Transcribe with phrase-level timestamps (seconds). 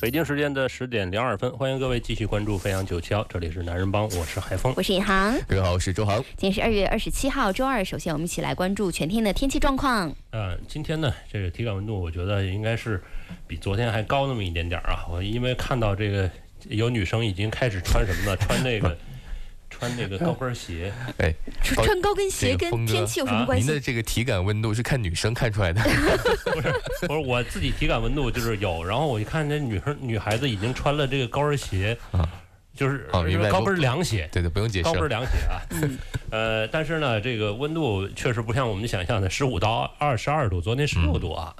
[0.00, 4.72] 北京时间的十点零二分，欢迎各位继续关注飞扬九七幺，这里是男人帮，我是海峰。
[4.74, 5.38] 我是尹航。
[5.46, 6.24] 各位好，我是周航。
[6.38, 7.84] 今天是二月二十七号，周二。
[7.84, 10.10] 首先，我们一起来关注全天的天气状况。
[10.30, 12.98] 呃，今天呢，这个体感温度，我觉得应该是
[13.46, 15.04] 比昨天还高那么一点点儿啊。
[15.10, 16.30] 我因为看到这个
[16.70, 18.36] 有女生已经开始穿什么呢？
[18.38, 18.96] 穿那个
[19.70, 20.92] 穿那个高跟鞋。
[21.18, 23.66] 哎，穿穿高跟鞋跟天气有什么关系？
[23.66, 25.80] 您的这个体感温度是看女生看出来的，
[26.44, 32.28] 不是，不是我自己体感温度就是有，然后我一看那女生女孩子已经穿了这个高跟鞋，啊
[32.76, 33.08] 就是
[33.50, 34.28] 高跟凉鞋。
[34.32, 35.08] 对对，不用解释高跟。
[35.08, 35.60] 凉鞋啊，
[36.30, 41.54] 呃，但是呢，这个温度确实不像我们想象的十五到二十二度，昨天十六度啊。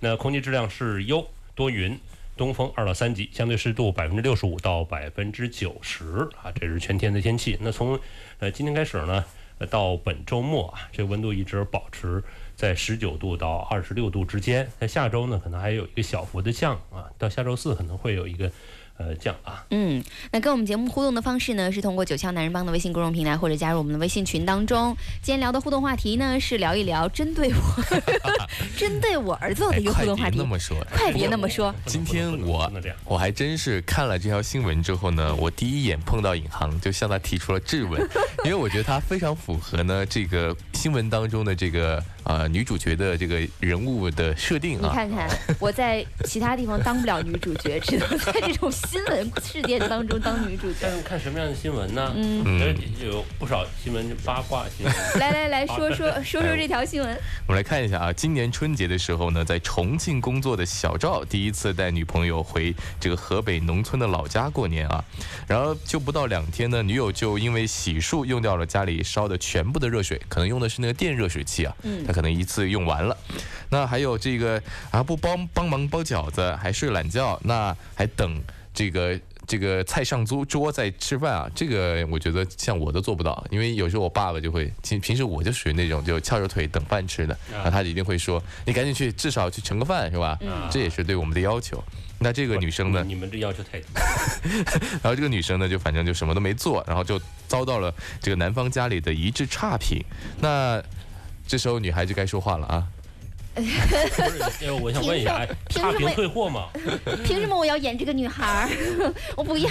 [0.00, 1.98] 那空气质量是优，多云，
[2.38, 7.58] 东风二到三级，相对湿度百分之六十五到百分之九十啊，这是全天的天气。
[7.60, 7.98] 那从
[8.38, 9.24] 呃今天开始呢，
[9.68, 12.22] 到本周末啊，这温度一直保持
[12.54, 14.70] 在十九度到二十六度之间。
[14.78, 18.50] 在下周呢，可能还有一个小幅的降啊，到下周四可能会有一个
[18.98, 19.64] 呃降啊。
[19.70, 24.96] 嗯，那跟我们节目互动的方式呢，是通过九霄男人帮的微信公众平台，或者加入我们的微信群当中。
[25.22, 27.84] 今天聊的互动话题呢，是聊一聊针对我
[28.76, 30.48] 针对我儿子的哎一个互动话题别那。
[30.48, 30.76] 么说。
[30.90, 32.70] 快别那么说，今天我。
[33.04, 38.00] 我还真是看了这条新闻之后呢，我第一眼碰到尹航就向他提出了质问，
[38.44, 44.82] 因为我觉得他非常符合呢这个新闻当中的这个呃女主角的这个人物的设定啊。
[44.82, 50.96] 你看看，我在其他地方当不了女主角，只能在这种新闻事件当中当女主角但。
[50.96, 52.12] 是看什么样的新闻呢？
[52.14, 54.94] 嗯呃有不少新闻八卦新闻。
[55.18, 57.08] 来来来说说说说这条新闻。
[57.46, 65.02] 我们来看一下啊，今年春节的时候呢，在重庆工作的小赵第一次带女朋友回这个河北农村的老家过年啊，
[65.46, 73.16] 然后就不到两天呢，女友就因为洗漱用掉了家里烧的全部的热水，可能用的是那个电热水器啊，嗯她可能一次用完了。
[73.70, 78.42] 那还有这个啊，不帮帮忙包饺子，还睡懒觉，那还等
[78.74, 79.16] 这个。
[79.48, 90.38] 这个菜上桌桌在吃饭啊，这个我觉得像我都做不到，因为有时候我爸爸就会，平平时我就属于那种就翘着腿等饭吃的，然后他一定会说，你赶紧去，至少去盛个饭是吧？
[90.70, 91.82] 这也是对我们的要求。
[92.18, 93.86] 那这个女生呢，你们这要求太低。
[95.00, 97.90] 然后这个女生呢，就反正就什么都没做，然后就遭到了
[98.20, 99.98] 这个男方家里的一致差评。
[100.40, 100.78] 那
[101.48, 102.86] 这时候女孩就该说话了啊，
[103.56, 106.68] 不是，呃我想问一下，哎凭什么差评退货吗？
[107.24, 108.68] 凭什么我要演这个女孩？
[109.34, 109.70] 我不要。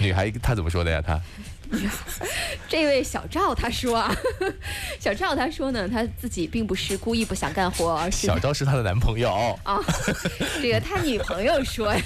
[0.00, 1.02] 女孩她怎么说的呀？
[1.06, 1.20] 她
[2.68, 4.14] 这位小赵他说啊，
[4.98, 9.80] 小赵他说呢，他自己并不是故意不想干活，而是小赵是他的男朋友，啊，
[10.60, 12.02] 这个他女朋友说呀，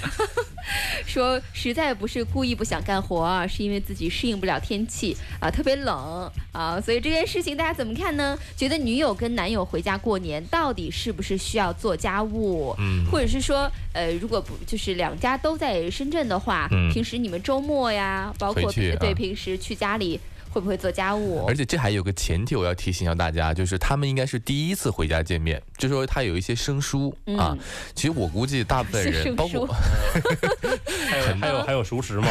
[1.05, 8.37] 说实在不是故意不想干活啊，是因为自己适应不了天气啊，特别冷啊，所以这件事情大家怎么看呢？
[8.55, 12.75] 觉得女友跟男友回家过年，到底是不是需要做家务？
[12.79, 16.93] 嗯或者是说，呃，如果不就是两家都在深圳的话，嗯。
[16.93, 19.13] 平时你们周末呀，包括对啊。
[19.15, 20.19] 平时去家里
[20.57, 21.55] 会不会做家务而？
[21.55, 27.59] 且这还有个前提，我要提醒一下大家，就是他们应该是第一次回家见面，就说他有一些生疏啊嗯。
[27.93, 29.67] 其实我估计大部分人，包括
[31.09, 32.27] 还有还有还有熟识嘛？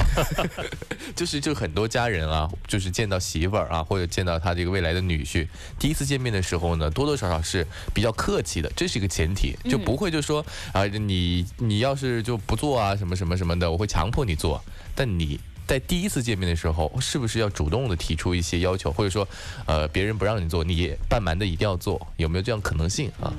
[1.14, 5.46] 就是就很多家人啊，就是见到媳妇儿啊，或者见到他这个未来的女婿，
[5.78, 7.64] 第一次见面的时候呢，多多少少是
[7.94, 14.60] 比较客气的，这是一个前提，就不会就说啊，你你要是就不做啊，什么什么什么的，我会强迫你做。
[14.98, 19.26] 但你在第一次见面的时候，是不是要主动的提出一些要求，或者说，
[19.66, 23.32] 呃，别人不让你做，你也半瞒的一定要做，有没有这样可能性啊？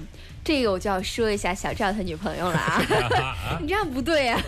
[0.43, 4.41] 这个我就要说一下小赵他女朋友了啊， 你这样不对啊。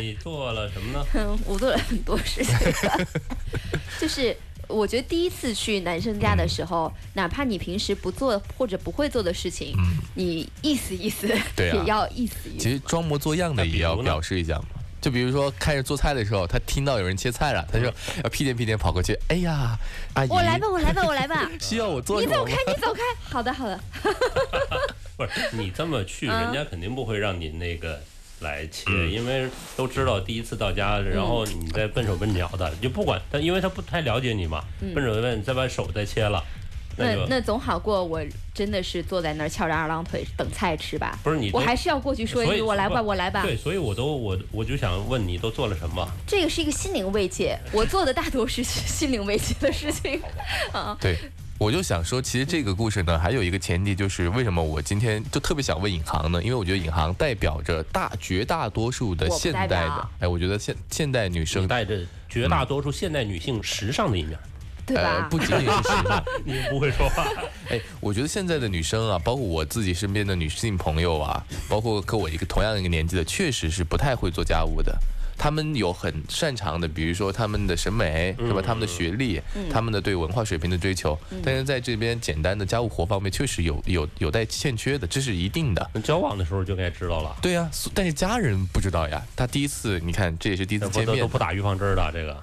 [0.00, 1.06] 你做了什么呢？
[1.14, 2.56] 嗯， 我做了很多事情，
[4.00, 4.36] 就是
[4.68, 9.76] 我觉得第一次去男生家的时候，哪怕你平时不做或者不会做的事情，
[10.14, 12.64] 你意思意思，对啊也要意思意思。
[12.64, 14.66] 其实装模作样的也要表示一下嘛。
[15.06, 17.84] 就比如说开始做菜的时候，他听到有人切菜了，他就
[18.24, 19.78] 要屁颠屁颠跑过去，哎呀，
[20.14, 21.48] 阿姨，我来吧，我来吧，我来吧。
[21.62, 23.00] 需要我做什么你走开，你走开。
[23.22, 23.78] 好的，好的。
[25.16, 28.00] 不是你这么去，嗯人家肯定不会让你那个
[28.40, 36.42] 来切，因为都知道第一次到家，然后你再笨手笨脚的，就不管他，因为他不太了解你嘛，笨手笨脚，再把手再切了。
[36.96, 38.20] 那那总好过我
[38.54, 41.18] 真的是坐在那儿翘着二郎腿等菜吃吧？
[41.22, 43.42] 不是你我还是要过去说一句我来吧，我来吧。
[43.42, 46.06] 对，所以我都我我就想问你都做了什么？
[46.26, 50.20] 这个是一个心灵慰藉，我做的大多是心灵慰藉的事情。
[50.72, 51.16] 啊，对，
[51.58, 56.42] 我就想说，其实这个故事呢，还有一个前提就是，为什么我今天就特别想问尹航呢？
[56.42, 64.38] 因为我觉得尹航代表着大绝大多数的现代的哎，我觉得现现代女生，带着绝大多数现代女性时尚的一面，
[64.86, 65.26] 对吧？
[65.28, 67.26] 不仅仅是时尚， 你不会说话。
[67.68, 74.96] 哎，我觉得现在的女生啊，包括我自己身边的女性朋友啊，包括跟我一个同样一个年纪的，确实是不太会做家务的。
[75.38, 78.62] 他们有很擅长的，比如说他们的审美，是吧？
[78.64, 79.38] 他们的学历，
[79.70, 85.90] 他们的对文化水平的追求，但是在这边简单的家务活方面，确实有有有待欠缺的，这是一定的。
[86.02, 89.22] 交往的时候就该知道了，对呀、所但是家人不知道呀。
[89.36, 92.42] 他第一次，你看这也是第一次见面都都不打预防针的这个。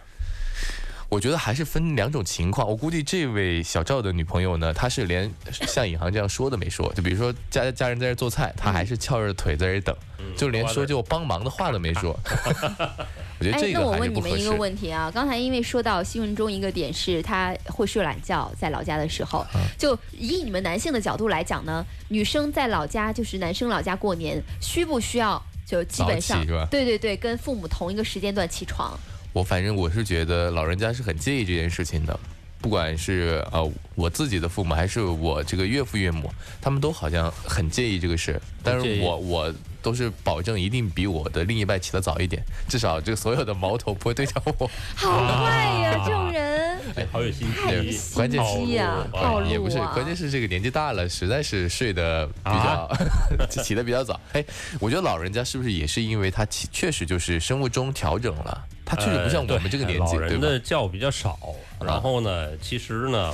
[1.13, 2.67] 我觉得还是分两种情况。
[2.67, 6.91] 我估计这位小赵的女朋友呢，她是连像尹航这样说都没说。
[6.95, 9.95] 就比如说家家人在这做菜，她还是翘着腿在这等，
[10.35, 12.19] 就连说就帮忙的话都没说。
[13.39, 14.59] 我觉得哎，那我这个还是问你们一个不合适。
[14.59, 28.97] 问题啊，刚才因为说到新闻中一个点是他会睡懒觉，在老家的时候，嗯就以你们男性的角度来讲呢，女生在老家就是男生老家过年，需不需要就基本上对对对，跟父母同一个时间段起床？
[29.33, 32.17] 我反正我是觉得老人家是很介意这件事情的。
[32.61, 36.31] 不管是呃我自己的父母，还是我这个岳父岳母，
[36.61, 38.41] 他们都好像很介意这个事。
[38.63, 44.71] 但是我我都是保证一定比我的另一半起得早一点，至少这个所有的矛头不会对向我。
[44.95, 45.51] 好坏
[45.81, 46.62] 呀，这种人。
[46.95, 48.77] 哎，好有心机，关键是
[49.13, 49.43] 啊！
[49.49, 52.97] 也不是，关键是这个年纪大了，实在是睡得比较、啊
[53.49, 54.19] 起得比较早。
[54.33, 54.43] 哎，
[54.79, 60.25] 我觉得老人家是不是也是因为他起确实就是生物钟调整了，他确实不像我们这个年纪，对吧？
[60.25, 61.37] 呃老人的觉比较少，
[61.81, 63.33] 然后呢，其实呢，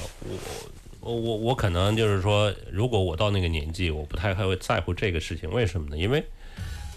[1.01, 5.97] 我我我我可能就是说，如果我到那个年纪，我不太会在乎这个事情，为什么呢？
[5.97, 6.23] 因为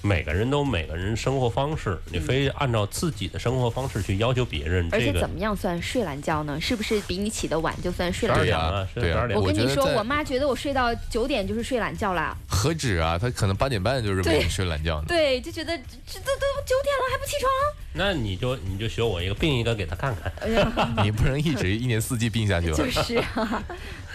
[0.02, 6.60] 每个人都每个人生活方式，你非按照自己的生活方式去要求别人，而且怎么样算睡懒觉呢？
[6.60, 8.44] 是不是比你起得晚就算睡懒觉？
[8.44, 12.36] 点啊对呀12点我跟你说，我妈觉得我睡到九点就是睡懒觉啦。
[12.48, 15.04] 何止啊，她可能八点半就认为你睡懒觉呢。
[15.08, 17.50] 对，就觉得这这都都九点了还不起床？
[17.94, 20.32] 那你就你就学我一个病一个给她看看。
[21.04, 22.90] 你不能一直一年四季病下去吧 就。
[22.90, 23.62] 是啊。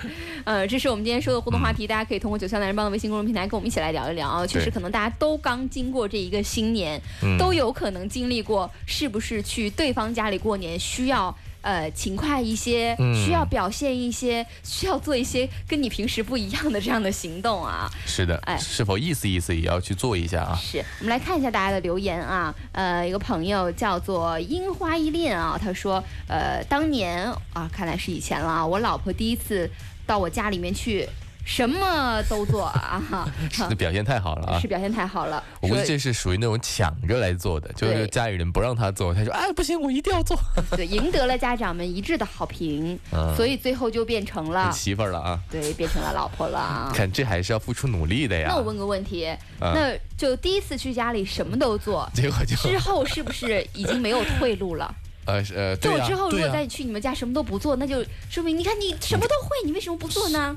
[0.46, 4.46] 呃，这是我们今天说的互动话题，大家可以通过九霄男人帮的微信公众平台跟我们一起来聊一聊啊。
[4.46, 11.36] 确实，可能大家都刚经过这一个新年，嗯都有可能经历过，是不是去对方家里过年需要？
[11.68, 17.92] 呃，勤快一些，嗯需要表现一些，需要做一些跟你平时不一样的这样的行动啊。
[18.06, 20.56] 是的，哎是否意思意思也要去做一下啊？
[20.56, 29.70] 是我们来看一下大家的留言啊，呃，一个朋友叫做樱花一恋啊，他说，呃，当年啊，看来是以前了啊，我老婆第一次
[30.06, 31.06] 到我家里面去，
[31.48, 33.32] 什么都做啊，哈
[33.70, 34.68] 这表现太好了啊是！
[34.68, 35.42] 表现太好了。
[35.62, 40.38] 我估计这是属于那种抢着来做的，就是家里人不让他做，他说哎不行，我一定要做。
[40.76, 45.40] 对，赢得了家长们一致的好评， 嗯所以最后就变成了，媳妇儿了啊！
[45.50, 46.92] 对，变成了老婆了啊。
[46.94, 48.48] 看这还是要付出努力的呀。
[48.50, 54.94] 那我问个问题，啊那就第一次去家里什么都做，结果就之后是不是已经没有退路了？
[55.26, 60.56] 呃是呃对呀就我之后如果再去你们家什么都不做，那就说明你看你什么都会，你为什么不做呢？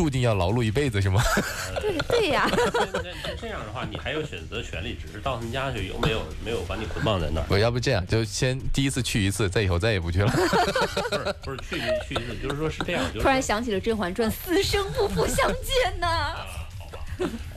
[0.00, 1.22] 注定要劳碌一辈子是吗？
[1.78, 2.48] 对对呀，
[2.94, 7.46] 那那这样的话，你还有选择权利，只是到他们家去有没有没有把你捆绑在那儿。
[7.50, 10.32] 我要不这样，就先第一次去一次，再以后再也不去了。
[10.32, 11.76] 不是不是去
[12.08, 16.34] 去一次，就是说是这样，就是突然想起了《甄嬛传》，死生不复相见呐。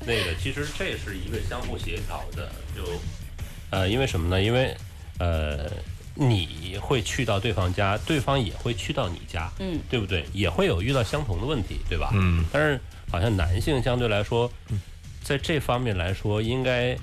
[0.01, 2.83] 那个其实这是一个相互协调的，就
[3.69, 4.41] 呃，因为什么呢？
[4.43, 4.75] 因为
[5.19, 5.71] 呃，
[6.15, 10.25] 你会去到对方家，对方也会去到你家，嗯，对不对？
[10.33, 12.11] 也会有遇到相同的问题，对吧？
[12.13, 12.79] 嗯，但是
[13.11, 14.51] 好像男性相对来说，
[15.23, 16.95] 在这方面来说，应该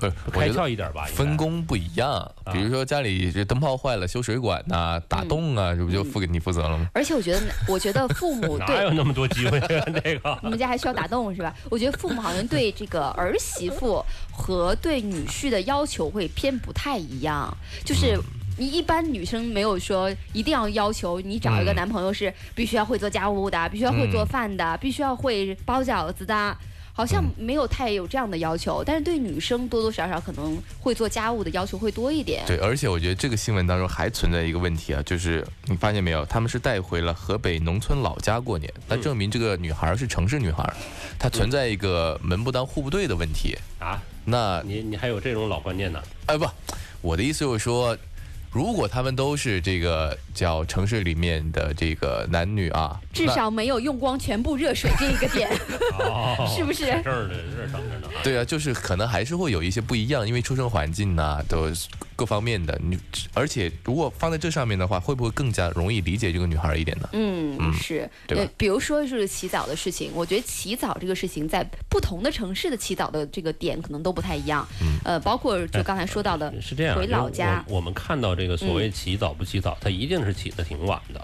[0.00, 1.04] 不是，我开觉得窍一点吧？
[1.14, 2.28] 分工不一样。
[2.52, 6.88] 比如说家里这灯泡坏了，修水管呐、打洞啊，这不就付给你负责了吗？
[6.94, 9.84] 而且我觉得，我觉得父母 哪对有那么多机会啊？
[9.86, 11.54] 那个 你们家还需要打洞是吧？
[11.70, 18.18] 我觉得父母好像对这个儿媳妇和对女婿的要求会偏不太一样，就是。
[18.58, 26.54] 你一般女生没有说一定要要求你找一个嗯男朋友是必须要会做家务的，必须要会做饭的，必须要会包饺子的，
[26.92, 28.82] 好像没有太有这样的要求。
[28.84, 32.44] 但是对女生多多少少可能会做家务的要求会多一点。
[32.46, 40.70] 对，而且我觉得这个新闻当中还存在一个问题啊，就是你发现没有，他们是带回了河北农村老家过年，那证明这个女孩是城市女孩，
[41.18, 43.56] 她存在一个门不当户不对的问题。
[43.78, 46.02] 啊，那你你还有这种老观念呢？
[46.26, 46.46] 哎不，
[47.00, 47.96] 我的意思就是说，
[48.50, 55.48] 如果他们都是这个叫城市里面的这个男女啊，至少没有用光全部热水这一个点，
[56.00, 58.18] 哦 是不是这儿呢，这儿等着呢啊。
[58.24, 61.68] 对啊，就是可能还是会有一些不一样，因为出生环境呐、都
[62.20, 62.78] 各方面的。
[62.84, 62.98] 你
[63.32, 67.08] 而且如果放在这上面的话，会不会更加容易理解这个女孩一点呢？
[67.12, 81.20] 嗯，嗯是，对比如说就是洗澡的事情，我觉得洗澡这个事情在不同的城市的洗澡的这个点可能都不太一样，嗯呃，包括就刚才说到的，是这样，回老家我我们看到这个所谓起早不起早，它一定是起的挺晚的，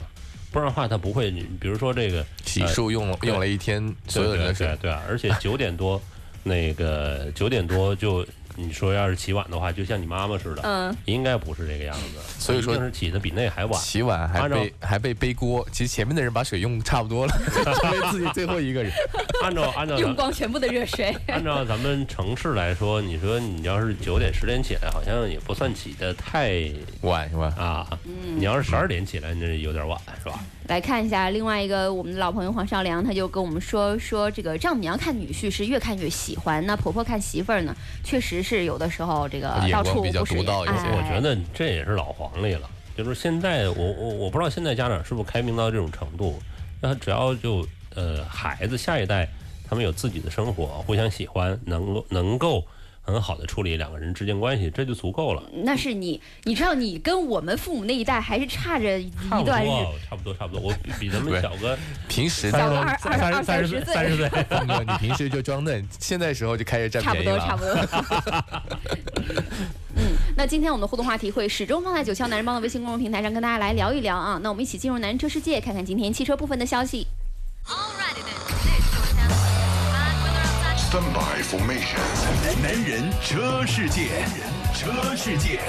[0.51, 1.31] 不然的话它不会。
[1.61, 6.01] 比如说这个洗呃漱用用了一天所有人的水，对对对啊，而且九点多，
[6.43, 8.27] 那个九点多就
[8.57, 13.81] 你说要是起晚的话，就像你妈妈似的，嗯，应该不是这个样子，所以说是起的比那还晚。
[13.81, 15.67] 起晚还按照还被背锅。
[15.73, 17.33] 其实前面的人把水用差不多了，
[17.81, 18.93] 成为自己最后一个人。
[19.43, 26.71] 按照按照 用光全部的热水， 按照咱们城市来说，你说你要是九点十点起来，好像也不算起的太
[27.03, 27.55] 晚是吧？
[27.59, 27.87] 啊。
[28.05, 30.39] 嗯你要是十二点起来，那有点晚，是吧？
[30.69, 40.75] 来看一下另外一个我们的老朋友黄少良，他就跟我们说说这个丈母娘看女婿是越看越喜欢，那婆婆看媳妇儿呢，确实是有的时候这个眼到光比较处不是独到一些。
[40.75, 46.41] 哎我觉得这也是老黄历了，就是现在我我我不知道现在家长是不是开明到这种程度，
[46.81, 49.29] 那只要就呃孩子下一代
[49.69, 52.65] 他们有自己的生活，互相喜欢，能够能够
[53.07, 55.43] 很好的处理两个人之间关系，这就足够了。
[55.63, 60.61] 那是你，你知道你跟我们父母那一代还是差着一差不段日，多，差不多，差不多。
[60.61, 64.29] 我比比咱们小个平时小二二二三十岁，三十岁。
[64.29, 67.75] 峰哥，你平时就装嫩，现在时候就开始占便宜了差不多。
[67.87, 68.45] 差不多。
[69.99, 70.03] 嗯，
[70.37, 74.39] 那今天我们的互动话题会始终放在九霄男人帮的微信公众平台上跟大家来聊一聊啊。
[74.43, 77.07] 那我们一起进入男人车世界，看看今天汽车部分的消息。
[82.61, 84.09] 男人车世界，
[84.75, 85.61] 车世界。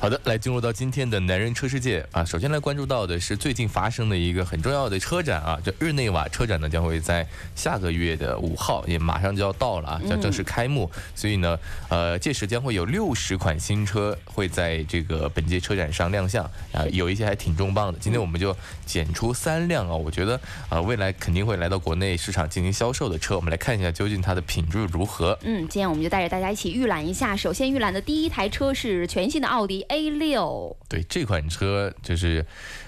[0.00, 2.02] 好的，来进入到今天的男人车世界。
[2.12, 2.24] 啊。
[2.24, 10.90] 首先来关注到的是最近发生的一个很重要的车展啊，这日内瓦车展呢将会在下个月的五号，也马上就要到了啊，将正式开幕。
[11.14, 11.58] 所以呢，
[11.90, 16.42] 呃，届时将会有六十款新车会在这个本届车展上亮相
[16.72, 17.98] 啊，有一些还挺重磅的。
[17.98, 20.40] 今天我们就选出三辆啊，我觉得
[20.70, 23.92] 啊，未来肯定会来到国内市场进行销售的车，我们来看一下。
[23.92, 25.38] 究竟它的品质如何。
[25.42, 27.36] 嗯，今天我们就带着大家一起预览一下。
[27.36, 30.76] 首先预览的第一台车是全新的奥迪 A 六。
[30.88, 32.44] 对这款车就是，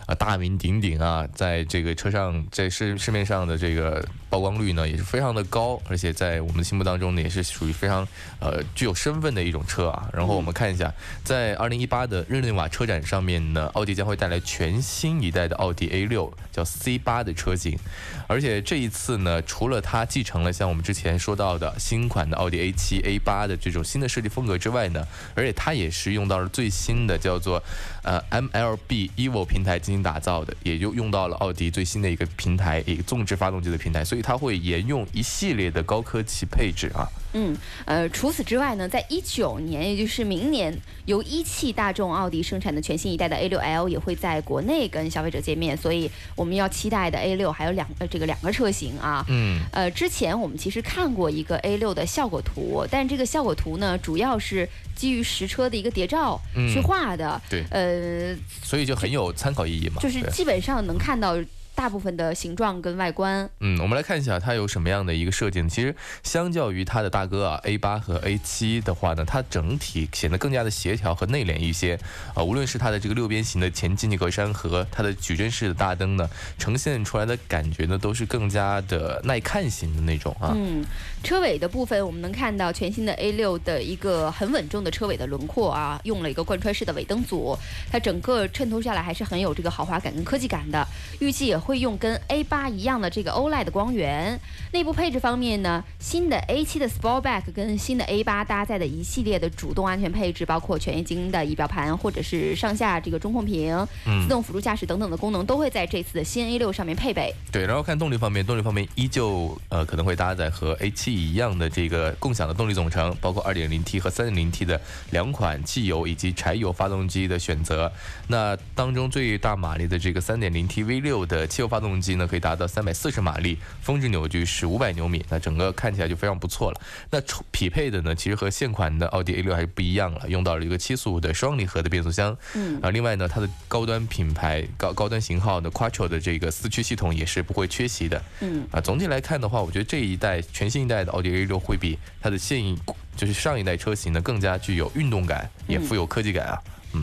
[0.07, 8.07] 啊大名鼎鼎啊，在这个车上在市市面上的这个曝光率呢也是非常的高，而且在我们的心目当中呢也是属于非常
[8.41, 10.09] 呃具有身份的一种车啊。
[10.13, 10.93] 然后我们看一下，
[11.23, 17.79] 在二零一八的日内瓦车展上面呢，奥迪将会带来全新一代的奥迪 A 六，叫 C 八的车型，
[18.27, 27.63] 而且这一次呢，除了它继承了像我们之前说到的新款的奥迪 A 七、A 八的这种新的设计风格之外呢，而且它也是用到了最新的叫做
[28.03, 37.09] 呃 MLB Evo 平台进行打造的，也就用到了奥迪最新的一个平台，一个纵置发动机的平台，所以它会沿用一系列的高科技配置啊。
[37.35, 49.25] 嗯，呃，除此之外呢，在一九年，也就是明年，由一汽大众奥迪生产的全新一代的 A 六 L 也会在国内跟消费者见面，所以我们要期待的 A 六还有两呃这个两个车型啊。
[49.29, 57.41] 嗯，呃，之前我们其实看过一个 A 六的效果图，但这个效果图呢，主要是基于实车的一个谍照嗯去画的。
[57.49, 60.01] 对呃，所以就很有参考意义嘛。
[60.01, 61.37] 就是基本上能看到
[61.75, 63.49] 大部分的形状跟外观。
[63.61, 65.69] 嗯，我们来看一下它有什么样的一个设计呢？
[65.69, 71.99] 其实相较于它的大哥啊 A 八和 A 七的话呢，它整体显得更加的协调和内敛一些
[72.35, 72.43] 啊。
[72.43, 80.53] 无论是它的这个六边形的前进气格栅和它的矩阵式的大灯呢，呈现出来的感觉呢，都是更加的耐看型的那种啊。
[80.55, 80.85] 嗯，
[81.25, 87.57] 车尾的部分我们能看到全新的 A 六的一个很稳重的车尾的轮廓啊，用了一个贯穿式的尾灯组，
[87.91, 90.87] 它整个衬托下来还是很有这个豪华感跟科技感的。
[91.19, 94.39] 预计也会用跟 A 八一样的这个 OLED 光源。
[94.73, 103.87] 内部配置方面呢，新的 A 7的 Sportback 跟新的 A 8搭载的一系列的主动安全配置，包括全液晶的仪表盘或者是上下这个中控屏、
[104.23, 107.35] 自动辅助驾驶等等的功能，都会在这次的新 A 6上面配备。
[107.53, 117.93] 对，然后看动力方面，动力方面依旧呃可能会搭载和 A 7一样的这个共享的动力总成，包括 2.0T 和 3.0T 的两款汽油以及柴油发动机的选择。
[118.29, 126.81] 那当中最大马力的这个 3.0T V6 的汽油发动机呢，可以达到三百四十马力，峰值扭矩是五百牛米，那整个看起来就非常不错了。
[127.11, 132.35] 那匹配的呢，其实和现款的奥迪 A 六还是不一样了，用到了一个七速的双离合的变速箱。
[132.55, 138.23] 嗯啊，另外呢，它的高端品牌高高端型号的 Quattro 的这个四驱系统也是不会缺席的。
[138.41, 142.79] 嗯，啊，总体来看的话，我觉得这一代全新一代的奥迪 A 六会比它的现一
[143.15, 146.57] 就是上一代车型呢更加具有运动感，也富有科技感啊。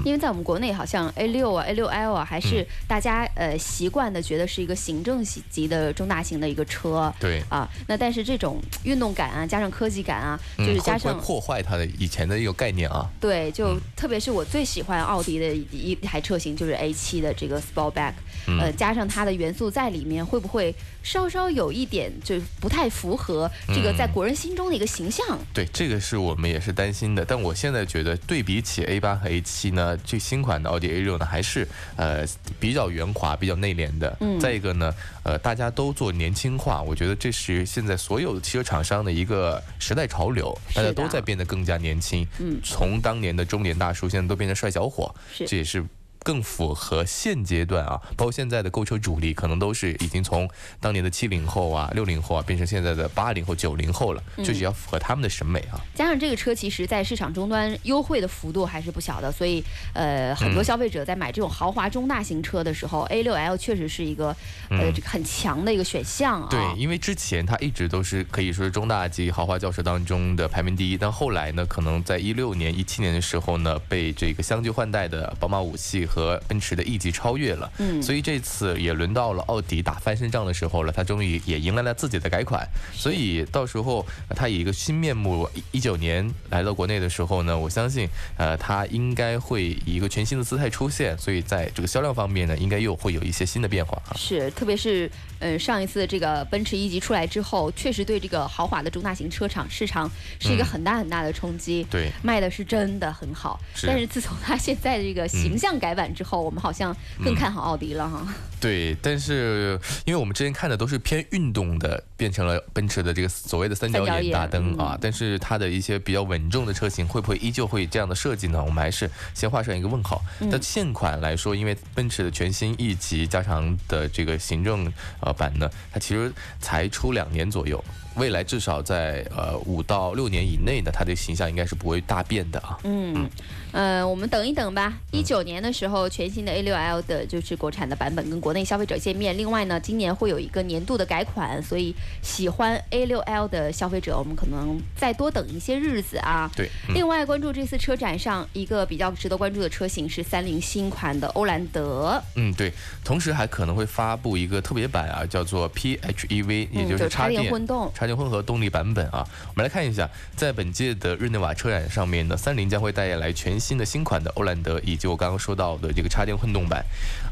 [0.06, 7.14] 因为在我们国内好像 A 六啊、A 六 L 啊，还是大家呃习惯的觉得是一个行政级的中大型的一个车。
[7.20, 13.10] 对啊，那但是这种运动感啊，加上科技感啊，嗯就是加上破坏它的以前的一个概念啊。
[13.20, 18.14] 对，就特别是我最喜欢奥迪的一一台车型，就是 A 7的这个 Sportback，、
[18.60, 25.26] 呃，加上它的元素在里面，会不会稍稍有一点就不太符合这个在国人心中的一个形象？
[25.54, 27.26] 对，这个是我们也是担心的。
[27.26, 32.26] 但我现在觉得，对比起 A 八和 A 7呢，这新款的奥迪 A 六呢，还是呃
[32.60, 34.16] 比较圆滑、比较内敛的。
[34.20, 34.94] 嗯再一个呢，
[35.24, 42.26] 呃，大家都做年轻化，我觉得这是现在所有汽车厂商的一个时代潮流，大家都在变得更加年轻。
[42.40, 45.14] 嗯从当年的中年大叔，现在都变成帅小伙，
[45.48, 45.86] 这也是。
[46.24, 50.50] 更符合现阶段啊，包括现在的购车主力，可能都是已经从
[50.80, 55.80] 当年的七零后啊、六零后啊，变成现在的八零后、九零后了，嗯就是要符合他们的审美啊。
[55.96, 64.36] 加上这个车，其实在市场终端优惠的幅度还是不小的，所以呃，很嗯多消费者在买这种豪华中大型车的时候、a 6 L 确实是一个
[64.70, 66.50] 呃这个很强的一个选项啊。
[66.52, 77.72] 嗯对，因为之前它一直都是可以说是中大级豪华轿车当中的排名第一，但后来呢，可能在一六年、一七年的时候呢，被这个相继换代的宝马五系和奔驰的 E 级超越了。
[77.78, 82.68] 嗯所以这次也轮到了奥迪打翻身仗的时候了，它终于也迎来了自己的改款。
[82.94, 94.16] 所以到时候呃它以一个新面目，一九年来到国内的时候呢，我相信呃它应该会以一个全新的姿态出现，所以在这个销量方面呢，应该又会有一些新的变化啊。
[94.16, 101.86] 是，特别是呃上一次这个奔驰 E 级出来之后，确实对这个豪华的中大型车厂市场是一个嗯很大很大的冲击。
[101.90, 108.26] 对卖的是真的很好，是但是自从它现在的这个形象改版之后，我们好像更看好奥迪了哈。
[108.60, 118.62] 对，但是因为我们之前看的都是偏运动的，变成了奔驰的这个所谓的三角眼三角眼大灯啊，嗯但是它的一些比较稳重的车型会不会依旧会这样的设计呢？
[118.62, 120.22] 我们还是先画上一个问号。
[120.42, 124.92] 嗯但现款来说，因为奔驰的全新 E 级加长的这个行政
[125.22, 127.82] 呃版呢，它其实才出两年左右。
[128.16, 132.78] 未来至少在呃五到六年以内呢，它的形象应该是不会大变的啊。
[132.84, 133.30] 嗯，
[133.72, 134.98] 呃，我们等一等吧。
[135.12, 139.38] 一九年的时候，全新的 A 6 L 的就是国产的版本跟国内消费者见面。
[139.38, 146.52] 另外呢，今年会有一个年度的改款，所以喜欢 A 6 L 的消费者，我们可能再多等一些日子啊。
[146.56, 157.92] 对，嗯另外，关注这次车展上一个比较值得关注的车型是三菱新款的欧蓝德，嗯，对，同时还可能会发布一个特别版啊，叫做 PHEV，也嗯，就就是插电电混动。
[158.00, 166.82] 插电混合动力版本啊，我们来看一下，在本届的日内瓦车展上面呢，三菱将会带来全新的新款的欧蓝德，以及我刚刚说到的这个插电混动版。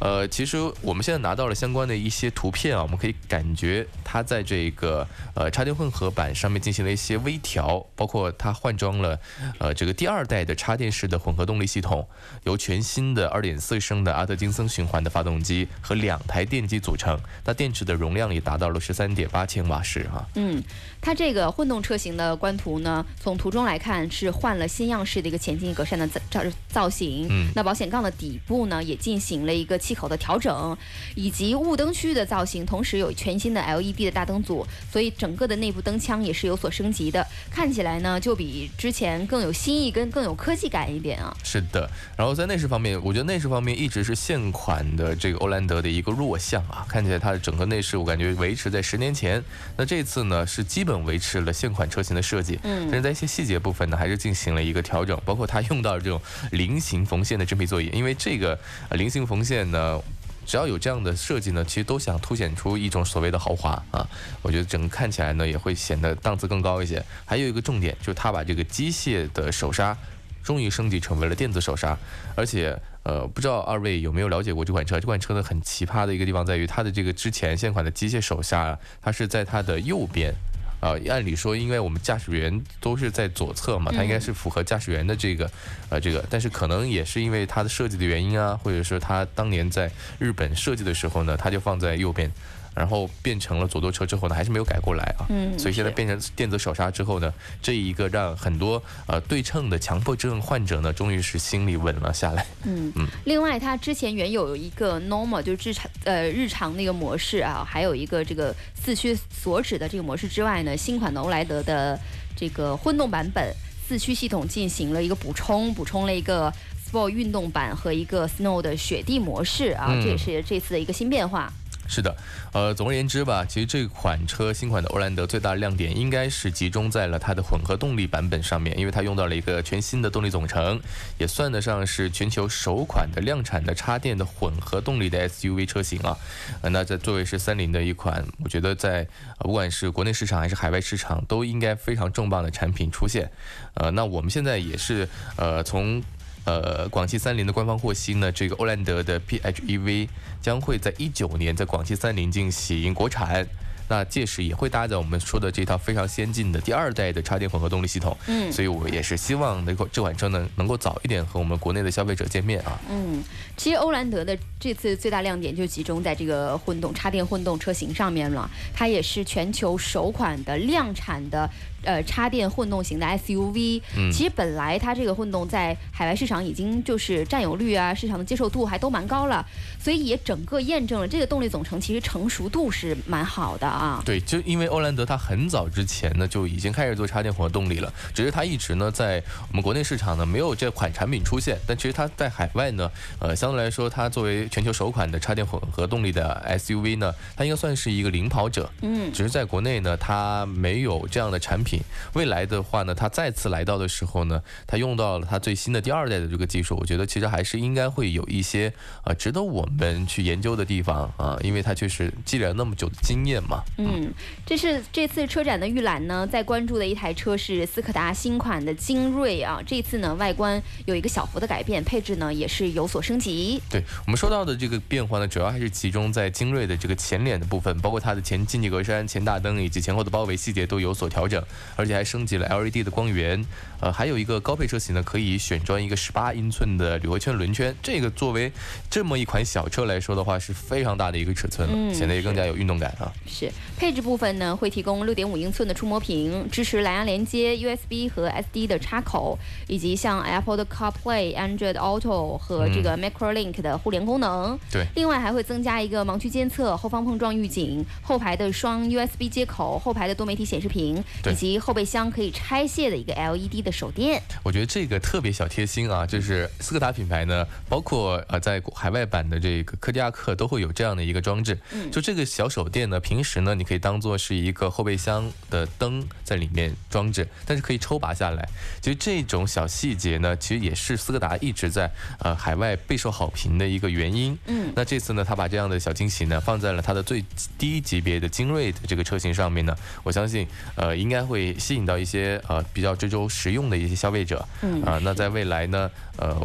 [0.02, 9.18] 呃，其实我们现在拿到了相关的一些图片啊，我们可以感觉它在这个呃插电混合版上面进行了一些微调，包括它换装了
[9.60, 12.06] 呃这个第二代的插电式的混合动力系统，
[12.44, 20.57] 由全新的2.4升的阿特金森循环的发动机和两台电机组成，那电池的容量也达到了13.8千瓦时哈、嗯，
[21.02, 27.28] 它这个混动车型的官图呢，从图中来看是换了新样式的一个前进格栅的造造造型。
[27.30, 30.78] 嗯那保险杠的底部呢，也进行了一个气口的调整，
[31.16, 41.36] 以及雾灯区域的造型，同时有全新的 LED 的大灯组，所以整个的内部灯腔也是有所升级的，看起来呢就比之前更有新意跟更有科技感一点啊。
[41.44, 49.44] 是的，然后在内饰方面，我觉得内饰方面一直是现款的这个欧蓝德的一个弱项啊，看起来它的整个内饰我感觉维持在十年前，
[49.76, 58.58] 那这次呢是基本维持了现款车型的设计，嗯但是在一些细节部分呢还是进行了一个调整，包括它用到了这种菱形缝线的真皮座椅，因为这个
[58.90, 60.02] 呃菱形缝线呢。
[60.50, 64.08] 只要有这样的设计呢，其实都想凸显出一种所谓的豪华啊。
[64.42, 67.04] 我觉得整个看起来呢，也会显得档次更高一些。
[67.26, 69.98] 还有一个重点就是它把这个机械的手刹
[70.42, 71.98] 终于升级成为了电子手刹，
[72.34, 72.74] 而且
[73.08, 75.00] 呃，不知道二位有没有了解过这款车？
[75.00, 80.36] 这款车呢很奇葩的一个地方在于它的这个之前现款的机械手刹，它是在它的右边。
[80.82, 85.50] 呃，按理说，因为我们驾驶员都是在左侧嘛，它应该是符合驾驶员的这个，
[85.90, 89.90] 呃，这个，但是可能也是因为它的设计的原因啊，或者是它当年在
[90.20, 92.30] 日本设计的时候呢，它就放在右边，
[92.78, 95.26] 然后变成了左舵车之后呢，还是没有改过来啊。
[95.30, 102.46] 嗯所以现在变成电子手刹之后呢，这一个让很多呃对称的强迫症患者呢，终于是心里稳了下来。
[102.64, 102.94] 嗯，
[103.26, 112.00] 另外它之前原有一个 normal 就是日常呃日常那个模式啊，还有一个这个四驱锁止的这个模式之外呢，新款的欧莱德的
[112.36, 113.54] 这个混动版本
[113.88, 116.54] 四驱系统进行了一个补充，补充了一个
[116.90, 121.52] Sport 运动版和一个 Snow 的雪地模式啊，嗯这也是这次的一个新变化。
[121.88, 122.16] 是的，
[122.52, 130.80] 呃，总而言之吧，其实这款车新款的欧蓝德最大的亮点应该是集中在了它的混合动力版本上面，因为它用到了一个全新的动力总成，
[131.18, 136.18] 也算得上是全球首款的量产的插电的混合动力的 SUV 车型啊。
[136.62, 139.08] 呃，那在作为是三菱的一款，我觉得在、
[139.40, 143.32] 呃不管是国内市场还是海外市场，都应该非常重磅的产品出现。
[143.76, 146.04] 呃，那我们现在也是呃从。
[146.48, 150.08] 呃，广汽三菱的官方获悉呢，这个欧蓝德的 PHEV
[150.42, 153.46] 将会在一九年在广汽三菱进行国产。
[153.90, 162.78] 那届时也会搭载我们说的这套非常先进的第二代的插电混合动力系统，嗯所以我也是希望能够这款车呢能够早一点和我们国内的消费者见面啊。
[162.90, 163.24] 嗯，
[163.56, 168.50] 其实欧蓝德的这次最大亮点就集中在这个混动插电混动车型上面了。
[168.74, 171.50] 它也是全球首款的量产的
[171.88, 173.82] 呃插电混动型的 SUV。
[173.96, 179.46] 嗯其实本来它这个混动在海外市场已经就是占有率啊、市场的接受度还都蛮高了，
[179.80, 184.02] 所以也整个验证了这个动力总成其实成熟度是蛮好的啊。
[184.06, 198.70] 对，就因为欧蓝德它很早之前呢就已经开始做插电混合动力了，只是它一直呢在我们国内市场呢没有这款产品出现，但其实它在海外呢，呃，相对来说它作为全球首款的插电混合动力的 SUV 呢，它应该算是一个领跑者。
[198.82, 201.77] 嗯，只是在国内呢，它没有这样的产品。
[202.14, 208.72] 未来的话呢，它再次来到的时候呢，它用到了它最新的第二代的这个技术，我觉得其实还是应该会有一些
[209.04, 213.64] 呃值得我们去研究的地方啊，因为它确实积累了那么久的经验嘛。
[213.78, 214.14] 嗯，
[214.46, 219.62] 这是这次车展的预览呢，在关注的一台车是斯柯达新款的精锐啊。
[219.66, 223.62] 这次呢，外观有一个小幅的改变，配置呢也是有所升级。
[223.70, 231.44] 对我们说到的这个变化呢，主要还是集中在精锐的这个前脸的部分，包括它的前进气格栅、前大灯以及前后的包围细节都有所调整，
[231.76, 233.44] 而且还升级了 LED 的光源。
[233.80, 238.52] 呃，还有一个高配车型呢，可以选装一个十八英寸的铝合圈轮圈，这个作为
[238.90, 243.14] 这么一款小车来说的话，是非常大的一个尺寸了，嗯显得也更加有运动感啊。
[243.28, 254.58] 是配置部分呢，会提供六点五英寸的触摸屏，支持蓝牙连接、USB 和 SD 的插口，以及像 Apple 的 CarPlay、Android Auto 和这个 MicroLink 的互联功能。
[254.72, 264.20] 对另外还会增加一个盲区监测、后方碰撞预警、后排的双 USB 接口、后排的多媒体显示屏，以及后备箱可以拆卸的一个 LED 的手电。
[264.42, 271.60] 我觉得这个特别小贴心啊，就是斯柯达品牌呢，包括呃在海外版的这个柯迪亚克都会有这样的一个装置。
[271.74, 278.50] 嗯就这个小手电呢，平时呢你可以当做是一个后备箱的灯在里面装置，但是可以抽拔下来。
[278.82, 284.38] 其实这种小细节呢，其实也是斯柯达一直在呃海外备受好评的一个原因。
[284.48, 287.24] 嗯那这次呢，他把这样的小惊喜呢放在了他的最
[287.58, 294.44] 低级别的精锐的这个车型上面呢，我相信呃应该会吸引到一些呃比较追求实用的一些消费者。
[294.62, 296.36] 嗯啊、那在未来呢，呃，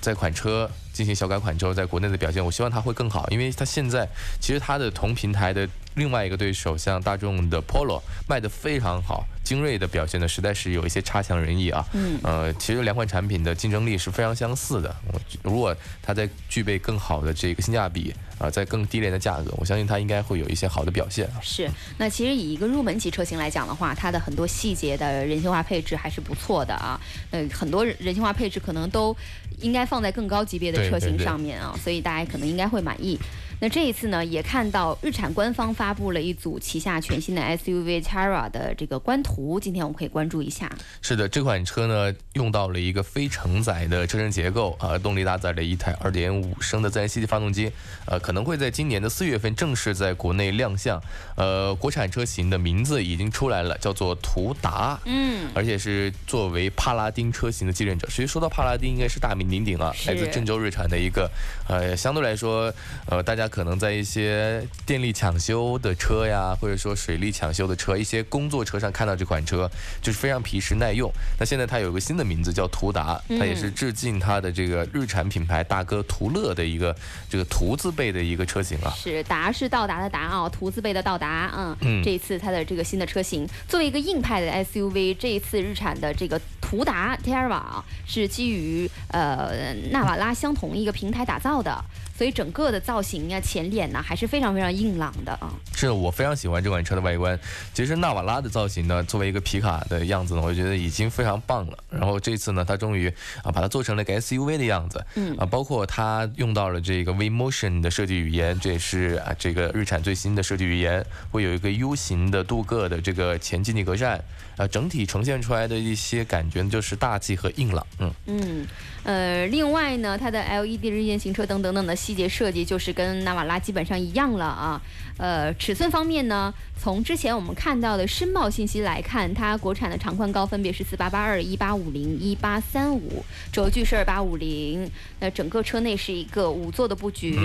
[0.00, 4.06] 在款车进行小改款之后，在国内的表现，我希望它会更好，因为它现在
[4.40, 11.84] 其实它的同平台的另外一个对手，像大众的 Polo 卖的非常好，精锐的表现呢，实在是有一些差强人意啊。
[11.92, 14.94] 嗯呃，其实两款产品的竞争力是非常相似的。
[15.12, 21.42] 我如果它在具备更好的这个性价比啊、在更低廉的价格，我相信它应该会有一些好的表现啊。
[21.42, 26.98] 是，那其实以一个入门级车型来讲的话，它的很多细节的人性化配置还是不错的啊。
[27.32, 29.14] 呃，很多人性化配置可能都
[29.58, 33.18] 应该放在更高级别的车型对对对上面啊，所以大家可能应该会满意。
[33.62, 40.70] 那这一次呢，也看到日产官方发布了一组旗下全新的 SUV Terra 的这个官图，今天我们可以关注一下。
[41.02, 47.70] 是的，这款车呢用到了一个非承载的车身结构啊、动力搭载了一台2.5升的自然吸气发动机，
[48.06, 50.98] 呃，可能会在今年的四月份正式在国内亮相。
[51.36, 54.98] 呃，国产车型的名字已经出来了，叫做途达。
[55.04, 58.08] 嗯，而且是作为帕拉丁车型的继任者。
[58.08, 61.30] 其实说到帕拉丁，应该是大名鼎鼎啊，来自郑州日产的一个，
[61.68, 62.72] 呃，相对来说，
[63.04, 69.68] 呃，大家可能在一些电力抢修的车呀，或者说水利抢修的车，一些工作车上看到这款车，
[70.00, 71.10] 就是非常皮实耐用。
[71.38, 76.96] 那现在它有一个新的名字叫途达，它也是致敬它的这个日产品牌大哥途乐的一个
[77.28, 78.94] 这个途字辈的一个车型啊。
[78.96, 91.84] 是达是到达的达啊，图字辈的到达，嗯，嗯这一次它的这个新的车型，作为一个硬派的 SUV，这一次日产的这个途达 Terra 啊是基于呃纳瓦拉相同一个平台打造的，
[92.20, 95.50] 所以整个的造型呀、前脸呢还是非常非常硬朗的啊。
[95.74, 97.40] 是的我非常喜欢这款车的外观。
[97.72, 101.78] 其实纳瓦拉的造型呢，作为一个皮卡的样子呢，我觉得已经非常棒了。
[101.88, 103.08] 然后这次呢，它终于
[103.42, 114.20] 啊把它做成了一个 SUV 的样子，嗯啊，包括它用到了这个 V Motion 的设计语言，这也是啊这个日产最新的设计语言，会有一个 U 型的镀铬的这个前进气格栅，
[114.58, 118.12] 啊，整体呈现出来的一些感觉呢就是大气和硬朗，嗯。
[118.26, 118.66] 嗯，
[119.04, 124.82] 呃，另外呢，它的 LED 日间行车灯等等等的细节设计就是跟纳瓦拉基本上一样了啊。
[125.16, 134.90] 呃，尺寸方面呢，从之前我们看到的申报信息来看，它国产的长宽高分别是四八八二、一八五零、一八三五，轴距是二八五零。
[135.20, 137.38] 那整个车内是一个五座的布局。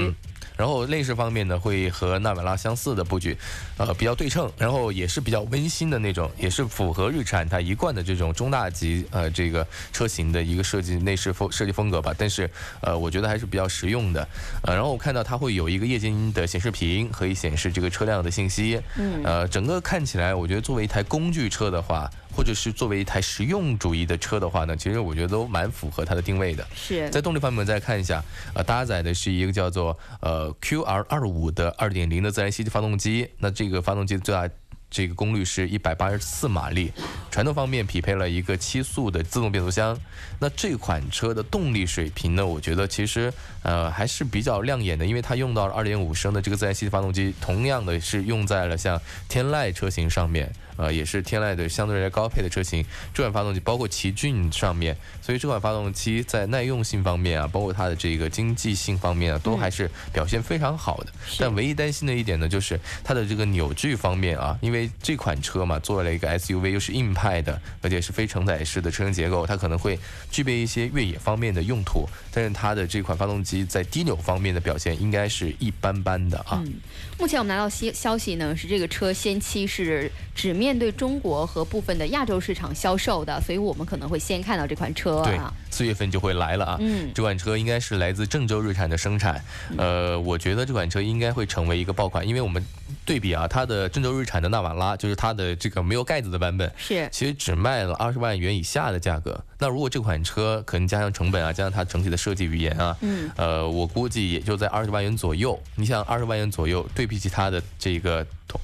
[0.58, 3.38] 然后内饰方面呢，会和纳瓦拉相似的布局，
[3.78, 12.14] 呃，比较对称，然后也是比较温馨的那种，也是符合日产它一贯的这种中大级呃这个车型的一个设计内饰风设计风格吧。
[12.18, 12.50] 但是
[12.82, 14.28] 呃，我觉得还是比较实用的。
[14.64, 18.82] 呃，然后我看到它会有一个液晶的显示屏，可以显示这个车辆的信息。
[18.98, 26.66] 嗯呃，整个看起来，我觉得作为一台工具车的话，或者是作为一台实用主义的车的话呢，其实我觉得都蛮符合它的定位的。
[26.76, 34.50] 是在动力方面，我们再看一下，呃，搭载的是一个叫做呃 QR 二五的二点零的自然吸气发动机，那这个发动机最大
[34.96, 36.90] 这个功率是一百八十四马力，
[37.30, 40.00] 传动方面匹配了一个七速的自动变速箱。
[40.40, 50.50] 那这款车的动力水平呢，我觉得其实呃还是比较亮眼的，因为它用到了二点五升的这个自然吸气发动机，同样的是用在了像天籁车型上面。
[50.78, 61.14] 呃，也是天籁的相对来高配的车型，这款发动机包括奇骏上面，所以这款发动机在耐用性方面啊，包括它的这个经济性方面啊，都还是表现非常好的。
[61.40, 70.00] 但唯一担心的一点呢，就是它的这个扭矩方面啊，因为这款车嘛，做了一个 SUV，又是硬派的，而且是非承载式的车身结构，它可能会
[70.32, 76.62] 具备一些越野方面的用途，但是它的这款发动机在低扭方面的表现应该是一般般的啊。
[76.66, 76.74] 嗯，
[77.20, 86.78] 目前我们拿到消消息呢，是这个车先期是只面对中国和部分的亚洲市场销售的，所以我们可能会先看到这款车对啊。，四月份就会来了啊。
[86.80, 89.44] 嗯这款车应该是来自郑州日产的生产，
[89.78, 92.64] 呃，我觉得这款车应该会成为一个爆款，因为我们
[93.04, 99.44] 对比啊，它的郑州日产的纳瓦拉，就是它的这个没有盖子的版本，是其实只卖了二十万元以下的价格。
[99.60, 105.60] 那如果这款车可能加上成本啊，加上它整体的设计语言啊，嗯，呃，我估计也就在二十万元左右。
[105.76, 108.60] 你想二十万元左右，对比起它的这个同。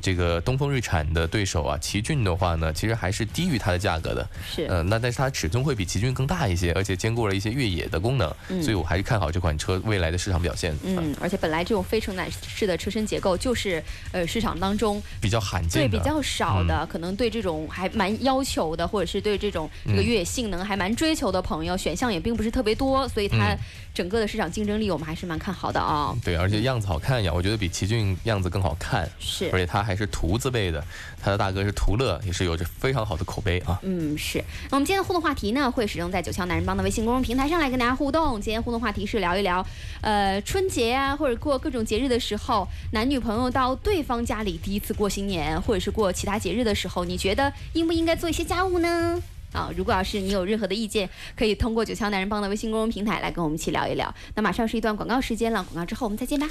[0.00, 4.28] 这个东风日产的对手啊，奇骏的话呢，其实还是低于它的价格的。
[4.48, 10.72] 是呃，那但是它尺寸会比奇骏更大一些，而且兼顾了一些越野的功能，嗯所以我还是看好这款车未来的市场表现。
[10.72, 23.58] 啊嗯，而且本来这种非承载式的车身结构就是呃市场当中比较罕见的，比较少的，可能对这种还蛮要求的，或者是对这种这个嗯越野性能还蛮追求的朋友，选项也并不是特别多，所以它嗯
[23.92, 30.82] 整个的市场竞争力我们还是蛮看好的啊、对，而且样子好看呀，我觉得比奇骏样子更好看，是而且他还是图字辈的，
[31.20, 33.78] 他的大哥是图乐，也是有着非常好的口碑啊。
[33.82, 34.38] 嗯，是。
[34.70, 38.40] 那我们今天的互动话题呢，会始终在九霄男人帮的微信公众平台上来跟大家互动。
[38.40, 39.66] 今天互动话题是聊一聊，
[40.00, 49.20] 呃，春节啊，或者过各种节日的时候，男女朋友到对方家里第一次过新年，或者是过其他节日的时候，你觉得应不应该做一些家务呢？
[49.52, 54.14] 啊，如果要是你有任何的意见，可以通过九霄男人帮的微信公众平台来跟我们一起聊一聊。
[54.34, 56.48] 那马上是一段广告时间了，广告之后我们再见吧。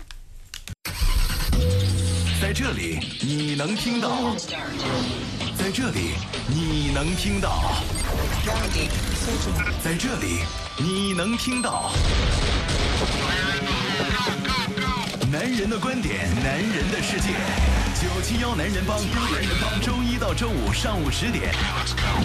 [2.41, 4.35] 在这里你能听到，
[5.57, 6.11] 在这里
[6.47, 7.75] 你能听到，
[9.83, 10.39] 在这里
[10.77, 11.91] 你能听到。
[15.59, 17.33] 男人的观点，男人的世界。
[18.01, 21.51] 九七幺男人帮，男人帮，周一到周五上午十点，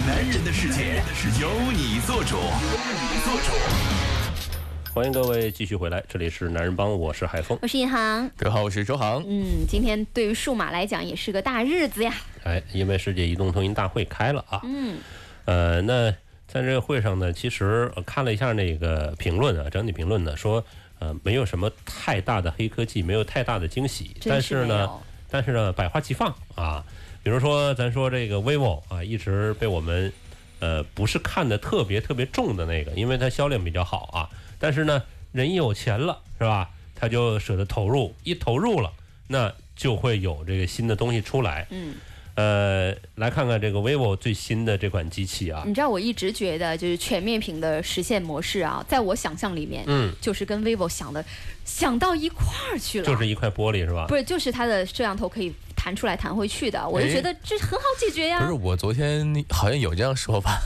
[0.07, 1.03] 男人的世界
[1.41, 2.43] 由你做主，由
[2.87, 4.93] 你做主。
[4.93, 7.59] 欢迎各位继续回来，这里是男人帮，我是海峰。
[7.61, 9.21] 我是银行，各位好，我是周航。
[9.27, 12.13] 嗯，今天对于数码来讲也是个大日子呀。
[12.45, 14.95] 哎，因为世界移动通信大会开了啊，嗯，
[15.43, 16.09] 呃，那
[16.47, 20.63] 在这个会上呢，其实我看了一下那个评论啊，整体评论呢说，
[20.99, 24.89] 呃，没有什么太大的黑科技，没有太大的惊喜，但是呢，
[25.29, 26.85] 但是呢，百花齐放啊。
[27.23, 30.13] 比如说，咱说这个 vivo 啊，一直被我们
[30.59, 34.29] 呃不是看的特别特别重的那个，因为它销量比较好啊。
[34.59, 36.69] 但是呢，人一有钱了，是吧？
[36.97, 38.93] 他就舍得投入，一投入了，
[39.27, 41.67] 那就会有这个新的东西出来。
[41.71, 41.95] 嗯，
[42.35, 51.23] 呃，来看看这个 vivo 最新的这款机器啊，你知道我一直觉得就是全面屏的实现模式啊，在我想象里面，嗯，就是跟 vivo 想的
[51.63, 53.05] 想到一块儿去了。
[53.05, 54.05] 就是一块玻璃是吧？
[54.07, 58.51] 不是，就是它的摄像头可以弹出来弹回去的，我就哎觉得这很好解决呀不是。
[58.51, 60.61] 我昨天好像有这样说吧？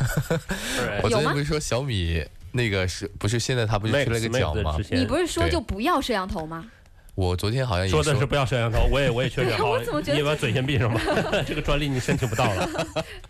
[0.75, 6.65] 是 我昨天不是说小米那个是不是现在它不是 Max 出了一个角吗你不是说就不要摄像头吗？
[7.19, 9.77] 我昨天好像也说的是不要摄像头，我也我也确认好
[10.15, 11.01] 你把嘴先闭上吧，
[11.45, 12.69] 这个专利你申请不到了。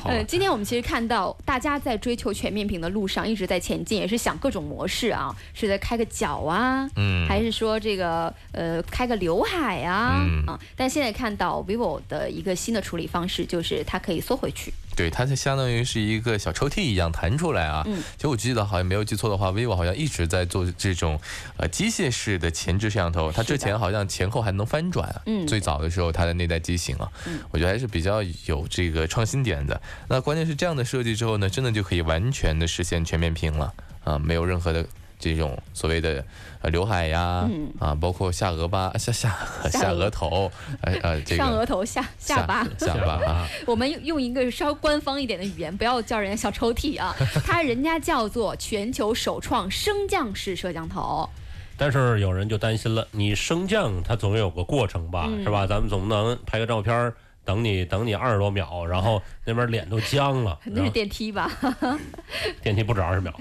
[0.00, 10.58] 好呃，今天我们其实看到大家在追求全面屏的路上一直在前进，也是想各种模式啊，是在开个角啊，嗯还是说这个呃开个刘海啊、嗯啊？
[10.74, 14.74] 但现在看到 vivo 的一个新的处理方式，就是它可以缩回去。
[15.00, 17.82] 对，它就相当于是一个小抽屉一样弹出来啊。
[17.86, 21.18] 嗯其实我记得好像没有记错的话，vivo 好像一直在做这种
[21.56, 25.22] 呃机械式的前置摄像头，它之前好像前后还能翻转啊。
[25.24, 29.80] 嗯最早的时候它的那代机型啊，嗯我觉得还是比较有这个创新点的。
[30.08, 33.72] 那关键是这样的设计之后呢，真的就可以完全的实现全面屏了
[34.04, 34.84] 啊，没有任何的。
[35.20, 36.24] 这种所谓的
[36.62, 39.32] 呃刘海呀，嗯啊，包括下颚巴、 下下
[39.70, 42.66] 下额头，呃呃， 这个上额头下下巴。
[42.78, 47.14] 下巴啊， 我们用用一个稍官方一点的语言，不要叫人家小抽屉啊，
[47.46, 51.28] 它人家叫做全球首创升降式摄像头。
[51.76, 55.66] 但是有人就担心了，你升降它总有个过程吧，嗯是吧？
[55.66, 61.50] 咱们总不能拍个照片儿等你等你二十多秒，然后那边脸都僵了，那是电梯吧？
[62.62, 63.34] 电梯不止二十秒。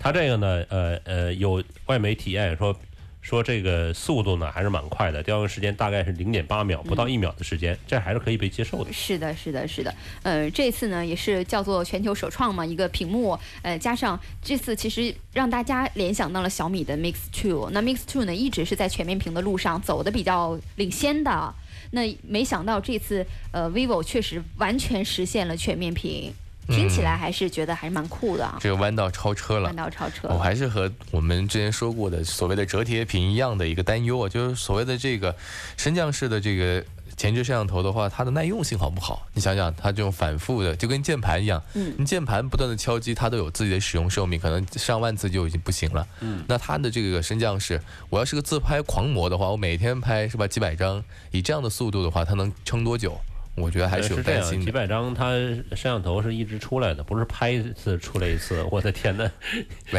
[0.00, 2.74] 它这个呢，呃呃，有外媒体验说
[3.20, 8.90] 说这个速度呢还是蛮快的，调用时间大概是零点八秒，不到一秒的时间，这还是可以被接受的。
[8.90, 9.94] 是的，是的，是的。
[10.22, 17.68] 呃，这次呢也是叫做全球首创嘛，一个屏幕，呃，加上这次其实让大家联想到了小米的 Mix Two。
[17.70, 21.54] 那 Mix Two 呢一直是在全面屏的路上走的比较领先的。
[21.90, 26.32] 那没想到这次呃 vivo 确实完全实现了全面屏，
[26.70, 29.76] 听起来还是觉得还是蛮酷的啊，这个弯道超车了弯。
[29.76, 30.28] 道超车。
[30.28, 35.34] 我还是和我们之前说过的所谓的折叠屏一样的一个担忧啊，就是所谓的这个
[35.76, 36.84] 升降式的这个
[37.16, 39.26] 前置摄像头的话，它的耐用性好不好？
[39.34, 46.06] 你想想，它这种反复的，就跟键盘一样，嗯你键盘不断的敲击，它都有自己的使用寿命，可能上万次就已经不行了。
[46.20, 53.20] 嗯，那它的这个升降式，我要是个自拍狂魔的话，我每天拍是吧几百张，以这样的速度的话，它能撑多久？
[53.56, 54.64] 我觉得还是有这样，担心的。
[54.64, 58.64] 几百张它摄像头是一直出来的，不是拍一次出来一次。
[58.70, 59.30] 我的天呐！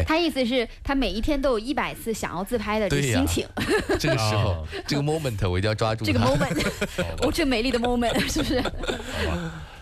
[0.07, 3.45] 他意思是，他每一天都有一百次想要自拍的心情，
[3.99, 6.19] 这个时候哦，这个 moment 我一定要抓住这个。
[6.19, 6.67] moment，
[7.21, 8.63] 哦，这美丽的 moment 是不是？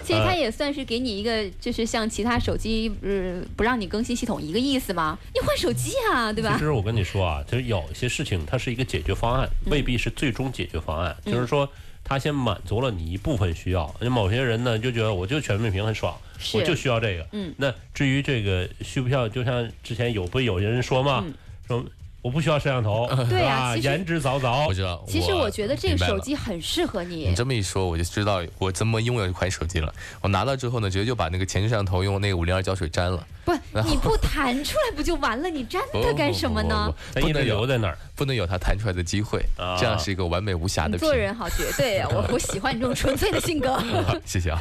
[0.01, 5.15] 其实它也算是给你一个，就是像其他手机，呃，不让你更新系统一个意思嘛。
[5.35, 6.59] 你换手机啊，对吧其？
[6.63, 11.15] 实我跟你说啊，就是有一些事情它是一个解决方案，嗯未必是最终解决方案。
[11.25, 11.69] 就是说，
[12.09, 13.95] 它先满足了你一部分需要。
[14.01, 16.17] 那某些人呢，就觉得我就全面屏很爽，
[16.55, 17.27] 我就需要这个。
[17.31, 21.33] 嗯那至于这个需不需要，就像之前有不有些人说嘛，嗯
[21.67, 21.85] 说
[22.21, 23.75] 我不需要摄像头， 对啊吧？
[23.75, 24.73] 其实言之凿凿我。
[24.73, 25.03] 知道。
[25.07, 27.35] 其实我觉得这个手机很适合你你。
[27.35, 29.93] 这么一说，我就知道我怎么拥有一款手机了。
[30.21, 33.25] 我拿到之后呢，直接就把那个前置摄像头用那个五零二胶水粘了。
[33.45, 33.53] 不，
[33.87, 35.49] 你不弹出来不就完了？
[35.49, 36.93] 你粘它 干什么呢？
[37.13, 37.97] 不能留在那儿。
[38.15, 42.09] 不能有它弹出来的机会，啊这样是一个完美无瑕的做人好绝对啊！
[42.11, 43.81] 我我喜欢你这种纯粹的性格。
[44.25, 44.59] 谢谢啊。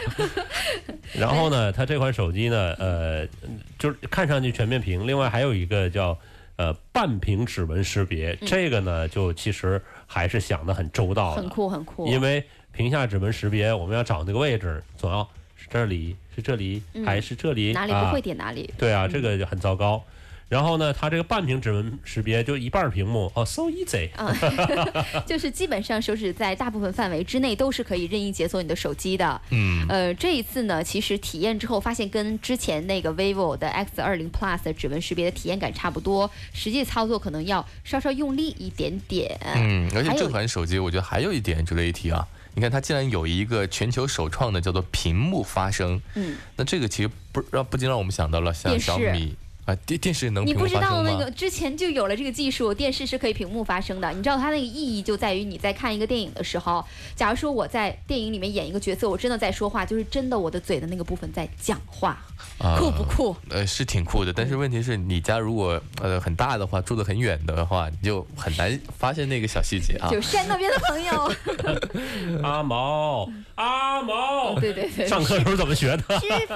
[1.12, 3.26] 然后呢，它这款手机呢，呃，
[3.76, 6.16] 就是看上去全面屏，另外还有一个叫
[6.58, 12.06] 呃半屏指纹识别，嗯这个呢就其实还是想的很周到的，很酷，很酷。
[12.06, 17.72] 因为屏下指纹识别，我们要找那个位置，总要是这里，是这里，嗯还是这里？
[17.72, 18.68] 哪里不会点哪里。
[18.76, 20.02] 对啊，这个就很糟糕。
[20.48, 24.34] 然后呢，它这个半屏指纹识别就一半屏幕，哦，so easy 啊。
[25.26, 29.40] 就是基本上手指在大部分范围之内都是可以任意解锁你的手机的。
[29.50, 39.38] 嗯，呃，这一次呢，其实体验之后发现跟之前那个 vivo 的 X 二零 Plus 的指纹识别的体验感差不多，实际操作可能要稍稍用力一点点。
[39.54, 42.26] 嗯，而且这款手机我觉得还有一点值得一提啊。
[42.54, 49.36] 你看，它竟然有一个全球首创的叫做屏幕发声，嗯，那这个其实不让不禁让我们想到了像小米
[49.68, 51.14] 啊，电电视能你不知道那？
[51.18, 54.10] 个之前就有了这个技术，电视是可以屏幕发声的。
[54.12, 56.82] 你知道它那个意义就在于你在看一个电影的时候，
[57.14, 62.18] 假如说我在电影里面演一个角色，我真的在说话，就是真的我的嘴的那个部分在讲话，
[62.56, 63.36] 啊酷不酷？
[63.50, 70.08] 呃，是挺酷的，但是问题是你家如果呃很大的话，住得很远的话，你就很难发现那个小细节啊。
[70.10, 76.18] 就山那边的朋友， 阿毛，阿毛，对对对，上课时候怎么学的？
[76.20, 76.54] 师傅，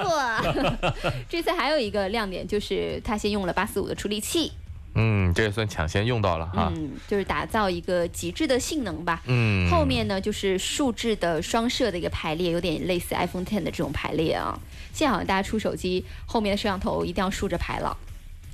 [1.29, 4.51] 这次还有一个亮点就是它先用了八四五的处理器，
[4.95, 6.71] 嗯，这也算抢先用到了哈。
[6.75, 9.21] 嗯，就是打造一个极致的性能吧。
[9.25, 14.57] 嗯，后面呢就是竖置的双摄的一个排列，有点类似 iPhone Ten 的这种排列啊。
[14.93, 17.97] 现在好像大家出手机后面的摄像头一定要竖着排了。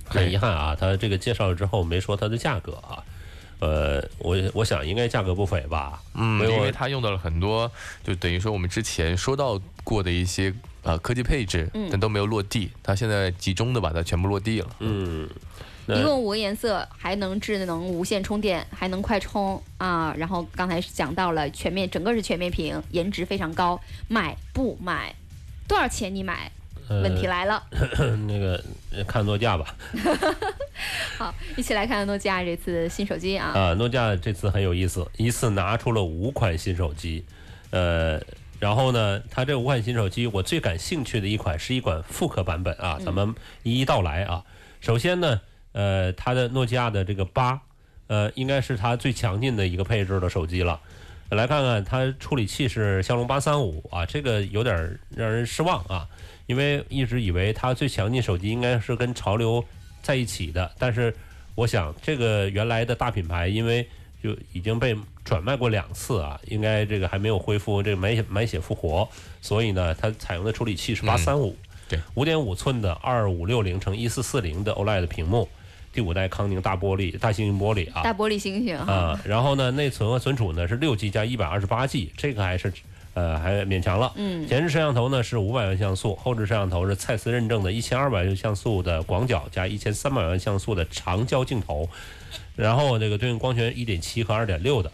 [0.06, 3.04] 很遗憾啊，它这个介绍了之后没说它的价格啊。
[3.60, 6.02] 呃，我我想应该价格不菲吧。
[6.14, 7.70] 嗯，因为它用到了很多，
[8.04, 14.70] 就等于说我们之前说到过的一些呃科技配置，嗯但都没有落地，它现在集中的把它全部落地了。
[14.80, 15.30] 嗯，
[15.88, 20.14] 一共五个颜色，还能智能无线充电，还能快充啊。
[20.18, 25.14] 然后刚才讲到了全面，整个是全面屏，颜值非常高，买不买？
[25.68, 26.52] 多少钱你买？
[26.88, 27.62] 呃问题来了。
[28.28, 29.76] 那个呃看座驾吧。
[31.18, 33.48] 好，一起来看看诺基亚这次新手机啊。
[33.54, 37.26] 啊，诺基亚这次很有意思，一次拿出了五款新手机，
[37.72, 38.22] 呃，
[38.60, 44.44] 然后呢，它这五款新手机，我最感兴趣的一款是一款复刻版本啊，咱们一一道来啊。
[44.82, 45.42] 首先呢，
[45.74, 47.62] 呃，它的诺基亚的这个八，
[48.08, 50.80] 呃，应该是它最强劲的一个配置的手机了。
[51.30, 56.08] 来看看它处理器是骁龙八三五啊，这个有点儿让人失望啊，
[56.48, 59.64] 因为一直以为它最强劲手机应该是跟潮流
[60.02, 61.14] 在一起的，但是
[61.56, 63.88] 我想这个原来的大品牌因为
[64.24, 69.08] 就已经被转卖过两次啊，应该这个还没有恢复这个满血满血复活，
[69.42, 71.56] 所以呢，它采用的处理器是八三五，
[71.88, 75.48] 对，五点五寸的二五六零乘一四四零的 OLED 屏幕，
[75.94, 82.74] 第五代康宁大玻璃大猩猩玻璃啊，大玻璃猩猩，啊，然后呢，内存和存储呢是六 G 加一百二十八 G，这个还是
[83.20, 84.12] 呃还勉强了。
[84.16, 91.90] 嗯前置摄像头呢是五百万像素，后置摄像头是蔡司认证的一千二百万像素的广角加一千三百万像素的长焦镜头，
[92.56, 94.92] 然后这个对应光圈一点七和二点六的。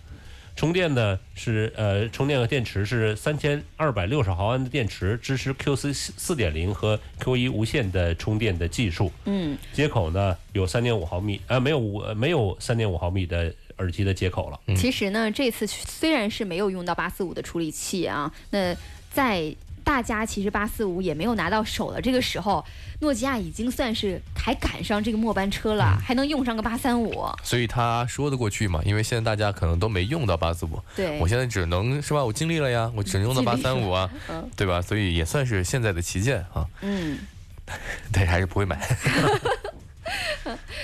[0.55, 9.11] 充电呢是呃充电和电池是三千二百六十毫安的电池，支持 QC 四点零和 Q 一无线的充电的技术。
[9.25, 14.59] 嗯，接口呢有三点五毫米，呃没有五呃没有三点五毫米的耳机的接口了。
[14.75, 18.75] 其实呢，这次虽然是没有用到八四五的处理器啊，那
[19.11, 22.65] 在大家其实八四五也没有拿到手的这个时候，
[23.01, 27.23] 诺基亚已经算是还赶上这个末班车了，还能用上个八三五。
[27.43, 34.81] 所以他说得过去嘛，因为现在大家可能都没用到八四五，对我，现在只能是吧，我尽力了呀，我只能用到八三五啊，嗯对吧？
[34.81, 37.19] 所以也算是现在的旗舰啊，嗯。
[38.13, 38.77] 但是还是不会买。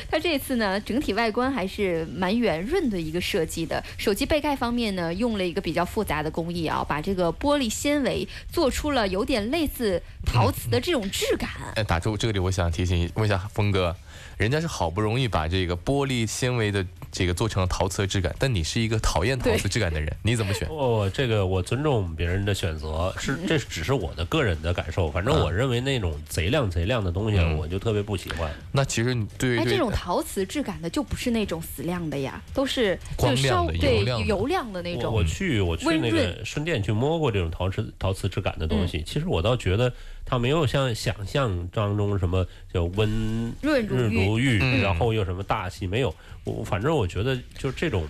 [0.10, 3.84] 它这次呢，整体外观还是蛮圆润的一个设计的。
[3.98, 11.50] 手机背盖方面呢，用了一个比较复杂的工艺啊，把这个玻璃纤维做出了有点类似陶瓷的这种质感。
[11.76, 13.96] 哎，打住，这里我想提醒问一下峰哥，
[14.38, 20.68] 人家是好不容易把这个玻璃纤维的这个做成了陶瓷的质感，但你是一个讨厌陶瓷质感的人， 你怎么选？
[20.70, 25.12] 哦，这个我尊重别人的选择，是这只是我的个人的感受。
[25.12, 28.52] 反正我认为那种贼亮贼亮的东西，嗯我就特别不喜欢。
[28.72, 35.14] 那其实你对哎，这种陶瓷质感的就不是那种死亮的呀，都是就稍光亮的对油亮的油亮的那种。
[35.14, 39.94] 我去我去那个顺电去摸过这种陶瓷陶瓷质感的东西，其实我倒觉得
[40.26, 46.14] 它没有像想象当中什么叫温润如玉如玉，嗯然后又什么大气没有。
[46.44, 48.08] 我反正我觉得就是这种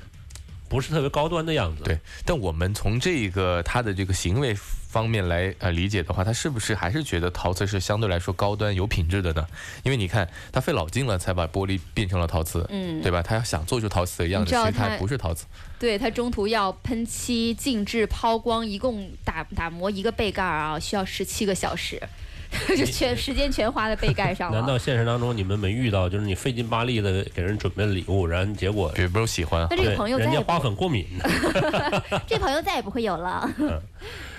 [0.70, 1.84] 不是特别高端的样子。
[1.84, 9.46] 对，但我们从这个他的这个行为方面来呃理解的话，他是不是还是觉得陶瓷是相对来说高端有品质的呢？
[9.84, 13.22] 因为你看他费老劲了才把玻璃变成了陶瓷，嗯对吧？
[13.24, 15.46] 他要想做出陶瓷的样子，其实它他不是陶瓷。
[15.82, 22.00] 对，它中途要喷漆、静置、抛光，一共打打磨一个背盖儿啊，需要十七个小时，
[22.78, 24.60] 就全时间全花在背盖上了。
[24.60, 31.04] 难道现实当中你们没遇到，就是你费劲巴力的给人准备礼物，然后结果别不喜欢那，这个朋友人家花粉过敏？
[32.30, 33.50] 这朋友再也不会有了。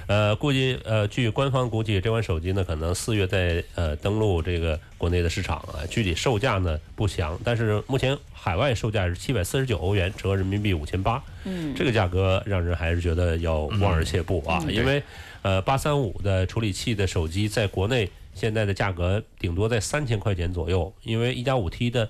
[0.06, 11.22] 呃，估计呃，据官方估计，这款手机呢可能四月在呃登陆这个国内的市场啊，具体售价呢不详，但是目前海外售价是七百四十九欧元，折合人民币五千八。
[11.44, 15.02] 嗯，这个价格让人还是觉得要望而却步啊，嗯因为
[15.42, 22.08] 呃八三五的处理器的手机在国内现在的价格顶多在三千块钱左右，因为一加五 T 的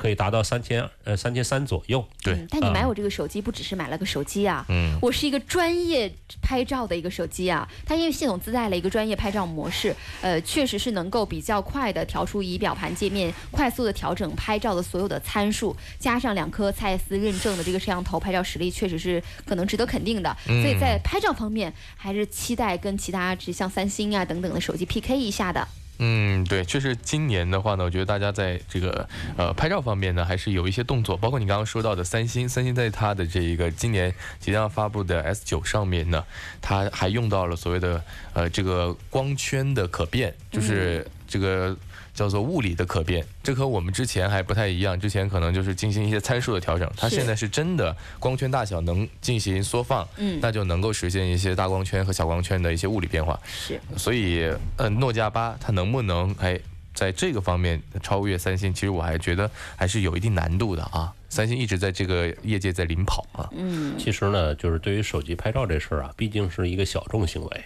[0.00, 2.02] 可以达到三千呃三千三左右。
[2.22, 20.34] 对嗯但你买我这个手机不只是买了个手机啊，嗯，我是一个专业拍照的一个手机啊，它因为系统自带了一个专业拍照模式，呃，确实是能够比较快的调出仪表盘界面，快速的调整拍照的所有的参数，加上两颗蔡司认证的这个摄像头，拍照实力确实是可能值得肯定的。
[20.48, 25.66] 嗯所以在拍照方面，还是期待跟其他像三星啊等等的手机 PK 一下的。
[26.02, 36.24] 嗯，对，确实今年的话呢，我觉得大家在这个呃拍照方面呢，还是有一些动作，包括你刚刚说到的三星，三星在它的这一个今年即将发布的 S 九上面呢，
[36.62, 41.76] 它还用到了所谓的呃这个光圈的可变，就是这个。
[42.20, 45.00] 叫做物理的可变，这和我们之前还不太一样。
[45.00, 53.40] 之前可能就是进行一些参数的调整，它现在是真的光圈大小能进行缩放，嗯那就能够实现一些大光圈和小光圈的一些物理变化。
[53.46, 56.60] 是，所以，呃，诺基亚八它能不能哎
[56.92, 58.74] 在这个方面超越三星？
[58.74, 61.10] 其实我还觉得还是有一定难度的啊。
[61.30, 63.48] 三星一直在这个业界在领跑啊。
[63.52, 67.64] 嗯，其实呢，就是对于手机拍照这事儿啊，毕竟是一个小众行为。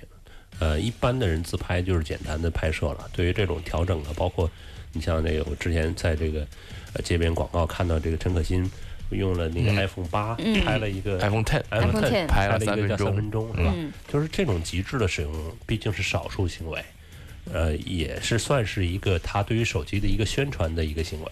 [0.58, 3.08] 呃，一般的人自拍就是简单的拍摄了。
[3.12, 4.50] 对于这种调整啊，包括
[4.92, 6.46] 你像那个我之前在这个
[6.92, 8.70] 呃街边广告看到这个陈可辛
[9.10, 10.34] 用了那个 iPhone 八、
[10.64, 13.72] 拍了一个 iPhone Ten iPhone ten 拍了了一个叫三分钟三分钟是吧？
[13.76, 15.32] 嗯就是这种极致的使用，
[15.66, 16.82] 毕竟是少数行为，
[17.52, 21.30] 呃，也是算是一个他对于手机的一个宣传的一个行为。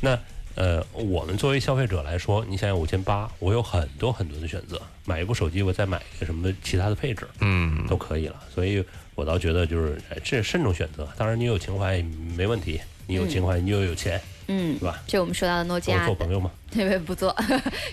[0.00, 0.18] 那
[0.60, 8.36] 呃，我们作为消费者来说，你想想五千八，我有很多很多的选择，买一部手机，我再买一个什么其他的配置，嗯，都可以了。
[8.54, 8.84] 所以
[9.14, 11.08] 我倒觉得就是哎这慎重选择。
[11.16, 12.02] 当然，你有情怀
[12.36, 14.20] 没问题，你有情怀，你又有钱，
[14.50, 14.98] 嗯是，吧？
[15.06, 16.50] 这我们说到的诺基亚做朋友吗？
[16.70, 17.34] 对不不做，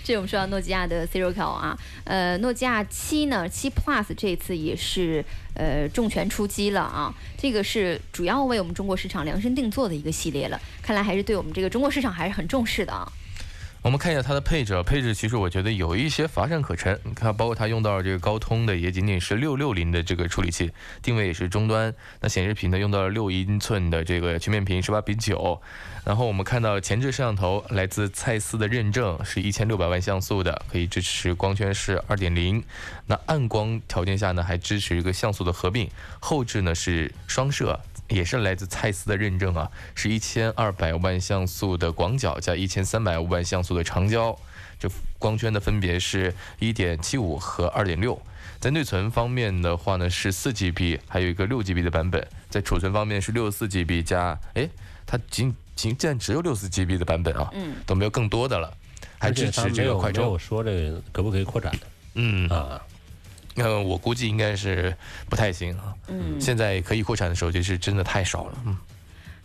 [0.04, 13.10] 这我们说到诺基亚的 Sirocco 啊，呃，诺基亚七呢，七 Plus 这次也是呃重拳出击了啊，这个是主要为我们中国市场量身定做的一个系列了，看来还是对我们这个中国市场还是很重视的啊。
[13.88, 17.00] 我们看一下它的配置，啊，配置其实我觉得有一些乏善可陈。
[17.04, 20.70] 你看，包括它用到了这个高通的，也仅仅是六六零的这个处理器，
[21.00, 21.94] 定位也是终端。
[22.20, 25.58] 那显示屏呢，用到了六英寸的这个曲面屏，十八比九。
[26.04, 32.62] 然后我们看到前置摄像头来自蔡司的认证，是一千六百万像素的，可以支持光圈是二点零。
[33.06, 35.88] 那暗光条件下呢，还支持一个像素的合并。
[36.20, 37.80] 后置呢是双摄。
[38.08, 44.38] 也是来自蔡司的认证啊，是一千二百万像素的广角加一千三百万像素的长焦，
[44.78, 44.88] 这
[45.18, 48.20] 光圈的分别是一点七五和二点六。
[48.60, 52.26] 在内存方面的话呢，是四 GB，还有一个六 GB 的版本。
[52.50, 54.68] 在储存方面是六十四 GB 加，哎，
[55.06, 58.72] 它仅仅竟然只有六十四 GB 的版本啊，嗯，都没有更多的了，
[59.18, 60.38] 还支持这个快充没有。
[60.38, 62.82] 说这个可不可以扩展的嗯，啊？
[63.56, 64.94] 呃，我估计应该是
[65.28, 65.94] 不太行啊。
[66.08, 68.58] 嗯，现在可以扩产的手机是真的太少了。
[68.66, 68.76] 嗯。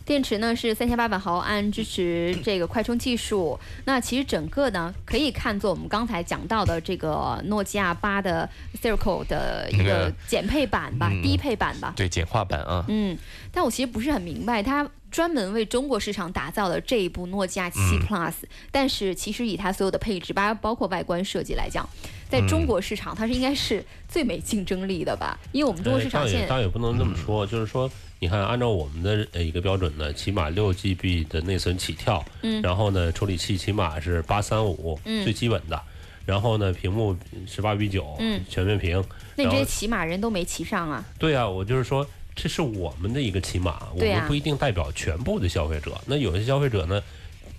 [0.06, 3.58] 电池呢是三千八百毫安，支持这个快充技术。
[3.86, 8.46] 那其实整个呢可以看作我们刚才讲到的这个诺基亚八的
[8.82, 11.94] Circle 的一个个减配版吧，嗯低配版吧。
[11.96, 13.16] 对简化版啊，嗯，
[13.50, 18.34] 但我其实不是很明白，它专门为中国市场打造的这一部诺基亚七嗯 Plus，、
[18.70, 21.88] 但是其实以它所有的配置，包包括外观设计来讲，
[22.28, 25.38] 在中国市场它是应该是最没竞争力的吧？
[25.52, 35.80] 因为我们中国市场现在倒也不能这么说，就是说，你看，按照我们的呃一个标准呢，起码六 GB 的内存起跳，嗯然后呢，处理器起码是八三五，嗯最基本的，
[36.24, 37.16] 然后呢，屏幕
[37.46, 39.04] 十八比九，嗯全面屏，
[39.36, 41.04] 那你这些起码人都没骑上啊。
[41.18, 46.00] 对啊，我就是说，这是我们的一个起码，我们不一定代表全部的消费者。
[46.06, 47.00] 那有些消费者呢，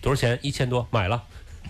[0.01, 0.38] 多少钱？
[0.41, 1.24] 一千多买了，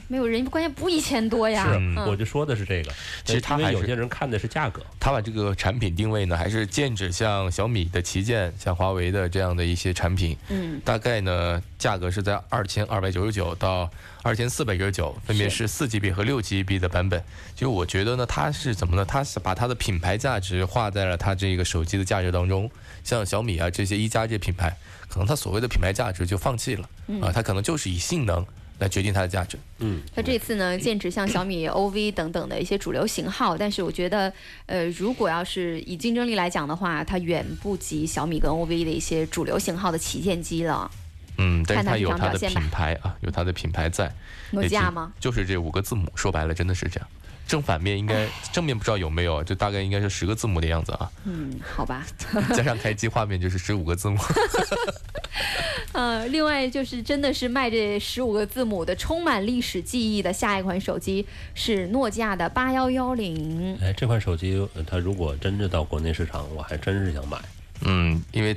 [0.07, 1.71] 没有人，关键不一千多呀。
[1.71, 2.91] 是，嗯我就说的是这个。
[3.23, 10.37] 其实它因为还有些人看的是价格，他把这个产品定位呢，还是剑指像小米的旗舰、像华为的这样的一些产品。
[10.49, 13.89] 嗯大概呢，价格是在二千二百九十九到
[14.23, 17.23] 二千四百九十九，分别是四 GB 和六 GB 的版本。
[17.55, 19.05] 就我觉得呢，它是怎么呢？
[19.05, 22.69] 它是把它的品牌价值画在了它这个手机的价值当中。
[23.03, 24.75] 像小米啊这些一加这些品牌，
[25.07, 26.89] 可能它所谓的品牌价值就放弃了
[27.21, 28.43] 啊，它可能就是以性能
[28.79, 29.57] 来决定它的价值。
[29.79, 34.31] 嗯，它这次呢，剑指像小米 OV 等等的一些主流型号，但是我觉得，
[34.65, 40.89] 呃，如果要是以竞争力来讲的话，它远不及小米跟 OV 的一些主流型号的旗舰机了。
[41.37, 44.11] 嗯，但是它有它的品牌啊，有它的品牌在。
[44.51, 45.11] 诺基亚吗？
[45.19, 47.07] 就是这五个字母，说白了真的是这样。
[47.47, 52.03] 正反面应该正面不知道有没有，就大概应该是十个字母的样子啊，嗯，好吧。
[52.55, 54.17] 加上开机画面就是十五个字母。
[55.93, 63.77] 呃，另外就是真的是卖这十五个字母的充满历史记忆的下一款手机是诺基亚的八幺幺零。
[63.79, 67.37] 哎，这款手机呃它如果真的到国内市场，我还真是想买。
[67.81, 68.55] 嗯，因为因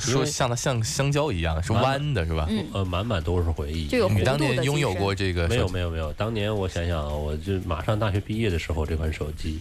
[0.00, 2.46] 说像它像香蕉一样是弯的，是吧？
[2.48, 3.86] 嗯呃，满满都是回忆。
[3.86, 9.60] 就有你当年拥有过这个没有没有没有，当年我想想啊，我就马上大学毕业的时候，这款手机，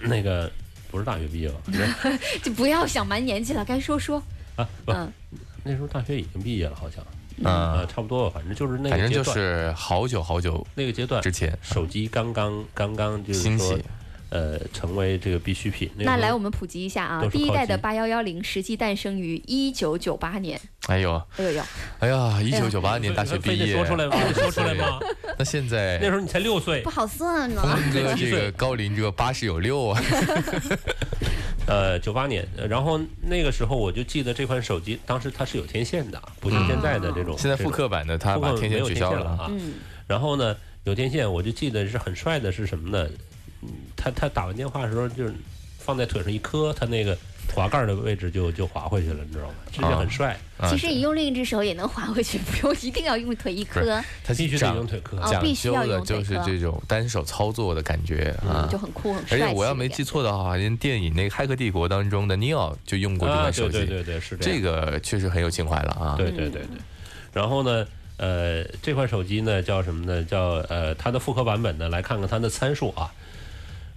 [0.00, 0.50] 那个
[0.90, 1.60] 不是大学毕业吧？
[2.42, 4.22] 就不要想瞒年纪了，该说说。
[4.56, 5.12] 啊，不，嗯
[5.62, 7.04] 那时候大学已经毕业了，好像
[7.44, 13.84] 啊啊，，差不多吧，反正就是那反正就个阶段，是好久好久那个阶段之，前手机刚刚刚刚就是兴说起，
[14.28, 15.90] 呃，成为这个必需品。
[15.96, 20.60] 那来我们普及一下啊第一代的八幺幺零实际诞生于一九九八年。
[20.88, 21.62] 哎呦哎呦呦，
[22.00, 24.16] 哎呀，一九九八年大学毕业，说出来吗？
[24.34, 24.98] 说出来吗？
[25.38, 27.62] 那现在那时候你才六岁不，好算呢。
[27.62, 30.02] 峰哥这个高龄这个八十有六啊，
[31.66, 37.34] 呃，九八年，呃然后那个时候我就记得这款手机，当时它是有天线的，不像现在的这种。
[37.36, 39.30] 嗯现在复刻版的它把天线取消了。
[39.30, 39.46] 啊。
[39.50, 39.74] 嗯，
[40.06, 43.08] 然后呢，有天线，我就记得是很帅的，是什么呢？
[43.62, 45.34] 嗯，他他打完电话的时候，就是
[45.78, 47.16] 放在腿上一磕，他那个
[47.54, 49.54] 滑盖的位置就就滑回去了，你知道吗？
[49.72, 55.16] 这就很帅，啊其实你用另一只手也能滑回去，不用一定要用腿一磕，他必须得用腿磕。
[55.18, 58.76] 哦讲必须要究的用腿磕就是这种单手操作的感觉嗯，啊就。
[58.76, 59.38] 很酷很帅。
[59.38, 66.14] 而且我要没记，错的话，好像电影那个《骇客帝国》当中的尼奥就用过这啊，款手机，对对对对，是这样个确实很有情怀了啊。
[66.18, 66.78] 对对对对。
[67.32, 67.86] 然后呢，
[68.16, 70.24] 呃，这款手机呢叫什么呢？
[70.24, 73.12] 叫呃，它的复刻版本呢，来看看它的参数啊。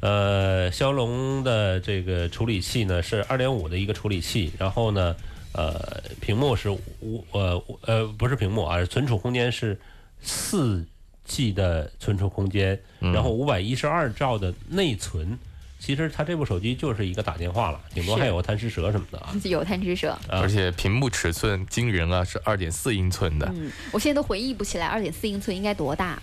[0.01, 5.15] 呃，骁龙的这个处理器呢是二点五的一个处理器，然后呢，
[5.53, 9.77] 呃，屏幕是五呃呃不是屏幕啊，存储空间是
[10.21, 10.85] 四
[11.25, 15.37] G 的存储空间，嗯然后五百一十二兆的内存。
[15.81, 19.33] 其实它这部手机就是一个打电话了，顶多还有个贪吃蛇什么的啊。
[19.45, 20.09] 有贪吃蛇。
[20.09, 26.21] 啊而且屏幕尺寸惊人啊，是二点四英寸的，嗯，我现在都回忆不起来二点四英寸应该多大。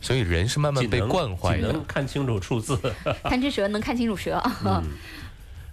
[0.00, 1.84] 所以人是慢慢被惯坏的仅能。
[1.86, 2.78] 看清楚数字。
[3.24, 4.42] 贪吃蛇能看清楚蛇。
[4.64, 4.82] 嗯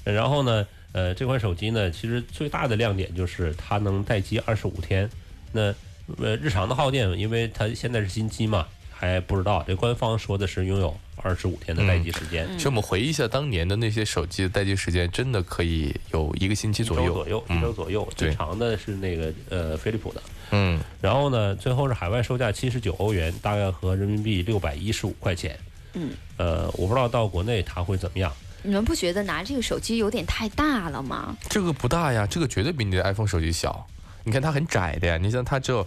[0.03, 5.09] 然后呢，呃，这款手机呢，其实最大的亮点就是它能待机二十五天。
[5.53, 5.73] 那
[6.17, 9.63] 呃，日常的耗电，因为它现在是新机嘛，还不知道。
[9.67, 17.07] 这官方说的是拥有二十五天的待机时间，嗯其实我们回忆一下当年的那些手机的待机时间，真的可以有一个星期左右。
[17.07, 18.07] 周左右，一周左右。
[18.15, 20.21] 对最长的是那个呃飞利浦的。
[20.51, 25.57] 嗯，然后呢，最后是海外售价七十九欧元，大概合人民币六百一十五块钱。
[25.93, 28.31] 嗯，呃，我不知道到国内它会怎么样。
[28.61, 31.35] 你们不觉得拿这个手机有点太大了吗？
[31.49, 33.85] 这个不大呀，这个绝对比你的 iPhone 手机小。
[34.23, 35.85] 你看它很窄的呀，你像它只有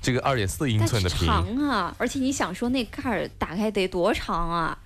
[0.00, 4.78] 这个二点四英寸的屏，长啊，而且你想说那盖儿打开得多长啊？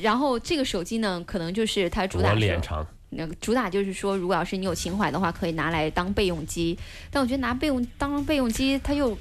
[0.00, 6.78] 然后这个手机呢，可能就是它主打脸长，那个主打就是说，如果要是你有情怀的话，可以拿来当备用机。
[7.10, 9.16] 但我觉得拿备用当备用机，它又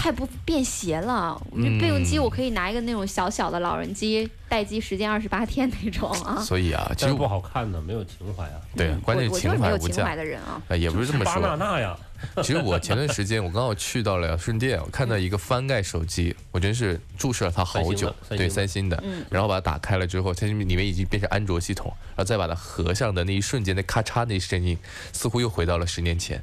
[0.00, 1.38] 太不便携了。
[1.50, 6.40] 我觉得备用机嗯我可以拿一个那种小小的老人机，待机时间二十八天那种啊。
[6.42, 8.56] 所以啊，其实不好看的，没有情怀啊。
[8.74, 10.16] 对嗯，关键是情怀无价有情怀。
[10.16, 10.62] 的人啊。
[10.68, 11.56] 呃，也不是这么巴纳说。
[11.56, 11.94] 纳呀，
[12.42, 18.14] 其实我前段时间我刚好去到了顺电，我看到一个翻盖手机，我真是注视了它好久。
[18.30, 24.78] 对，三星的然后把它打开了之后，它里面已经变成安卓系统，然后再把它合上的那一瞬间，那咔嚓那声音，
[25.12, 26.40] 似乎又回到了十年前，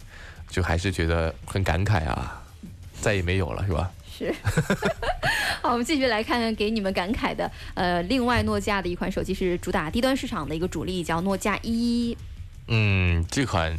[0.47, 2.43] 就还是觉得很感慨啊，
[3.01, 3.91] 再也没有了，是吧？
[4.17, 4.33] 是。
[5.61, 12.17] 好，我们继续来看看给你们感慨的，呃，另外诺基亚的一款手机是主打低端市场的一个主力，叫诺基亚一。
[12.69, 13.71] 嗯，这款，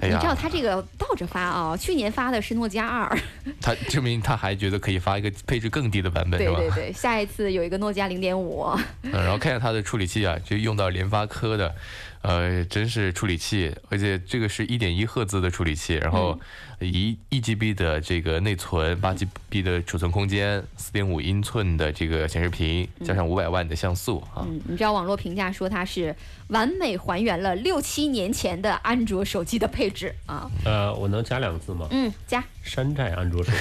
[0.00, 3.18] 哎呀，你知道它这个倒着发啊、去年发的是诺基亚二，
[3.60, 6.56] 它证明他还觉得可以发一个配置更低的版本，是吧？
[6.56, 8.66] 对对对，下一次有一个诺基亚零点五，
[9.02, 11.74] 嗯，然后看一下它的处理器啊，就用到联发科的，
[12.22, 16.40] 呃，真是处理器，而且这个是一点一赫兹的处理器，然后
[16.86, 26.14] 一一 GB 的这个内存，八 GB 的储存空间，四点五英寸的这个显示屏，加上五百万的像素啊，嗯，你知道网络评价说它是
[26.48, 30.50] 完美还原了六七年前的安卓手机的配置啊。
[30.64, 31.86] 呃，我能加两个字吗？
[31.90, 32.42] 嗯，加。
[32.62, 33.58] 山寨安卓手机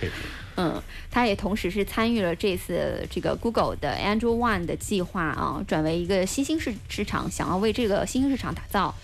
[0.00, 0.12] 配置。
[0.56, 8.94] 嗯，它也同时是参与了这次这个 Google 的 Android One 的计划啊，转为一个新兴市市场，想要为这个新兴市场打造。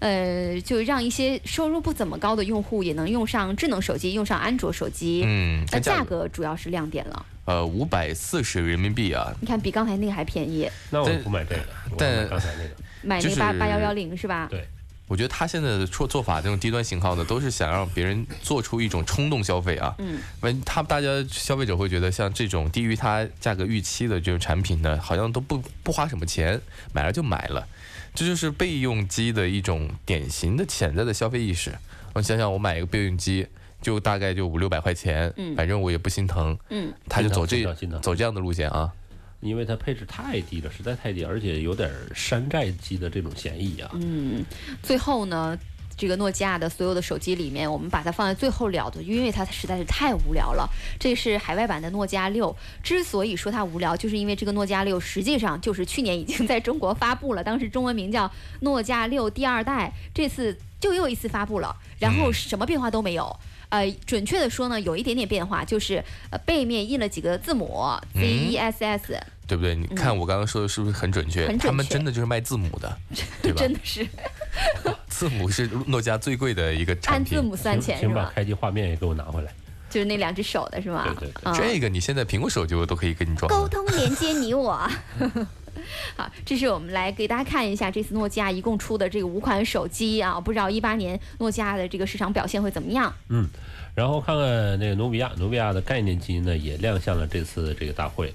[0.00, 5.22] 呃，就让一些收入不怎么高的用户也能用上智能手机，用上安卓手机。
[5.24, 12.70] 嗯，那价格格主要是亮点了，呃五百四十人民币啊，你看比刚才那个还便宜，那我但不买这个，我但买刚才那个。
[13.02, 14.46] 买那个八八幺幺零是吧？
[14.50, 14.62] 对
[15.08, 19.92] 我觉得他现在的做做法，这种低端型号呢，都是想让别人做出一种冲动消费啊。
[19.98, 26.60] 嗯，完，他大家消费者会觉得，像这种低于他价格预期的这种产品呢，好像都不不花什么钱，
[26.92, 27.66] 买了就买了，
[28.14, 31.72] 这就是备用机的一种典型的潜在的消费意识。
[32.12, 33.46] 我想想，我买一个备用机，
[33.80, 37.64] 就大概就五六百块钱，嗯反正我也不心疼，嗯，他就走这
[38.02, 38.92] 走这样的路线啊。
[39.40, 43.90] 因为它配置太低了，实在太低，而且有点山寨机的这种嫌疑啊。
[43.94, 44.44] 嗯，
[44.82, 45.58] 最后呢，
[46.00, 50.66] 这个诺基亚的所有的手机里面，我们把它放在最后聊的，因为它实在是太无聊了。
[50.98, 63.36] 这是海外版的诺基亚六，之所以说它无聊，就是因为这个诺基亚六实际上就是去年已经在中国发布了，当时中文名叫诺基亚六第二代，这次就又一次发布了，然后什么变化都没有。
[63.68, 67.84] 呃，准确的说呢，有一点点变化，就是呃背面印了几个字母
[68.14, 69.20] Z E S S，、
[69.50, 69.74] 对不对？
[69.74, 71.48] 你看我刚刚说的是不是很准确？
[71.58, 72.96] 他们真的就是卖字母的，
[73.42, 73.58] 对吧？
[73.58, 74.06] 真的是
[75.10, 77.36] 字母是诺基亚最贵的一个产品。
[77.36, 78.12] 按字母算钱是吧？
[78.12, 79.52] 请把开机画面也给我拿回来。
[79.90, 81.02] 就是那两只手的是吗？
[81.04, 83.50] 对对对嗯这个你现在苹果手机我都可以给你装。
[83.50, 84.88] 沟通连接你我。
[86.16, 93.12] 好，这是我们来给大家看一下这次诺基亚一共出的这个五款手机啊，不知道一八年诺基亚的这个市场表现会怎么样？
[93.28, 93.48] 嗯
[93.92, 98.32] 然后看看那个努比亚，努比亚的概念机呢也亮相了这次这个大会，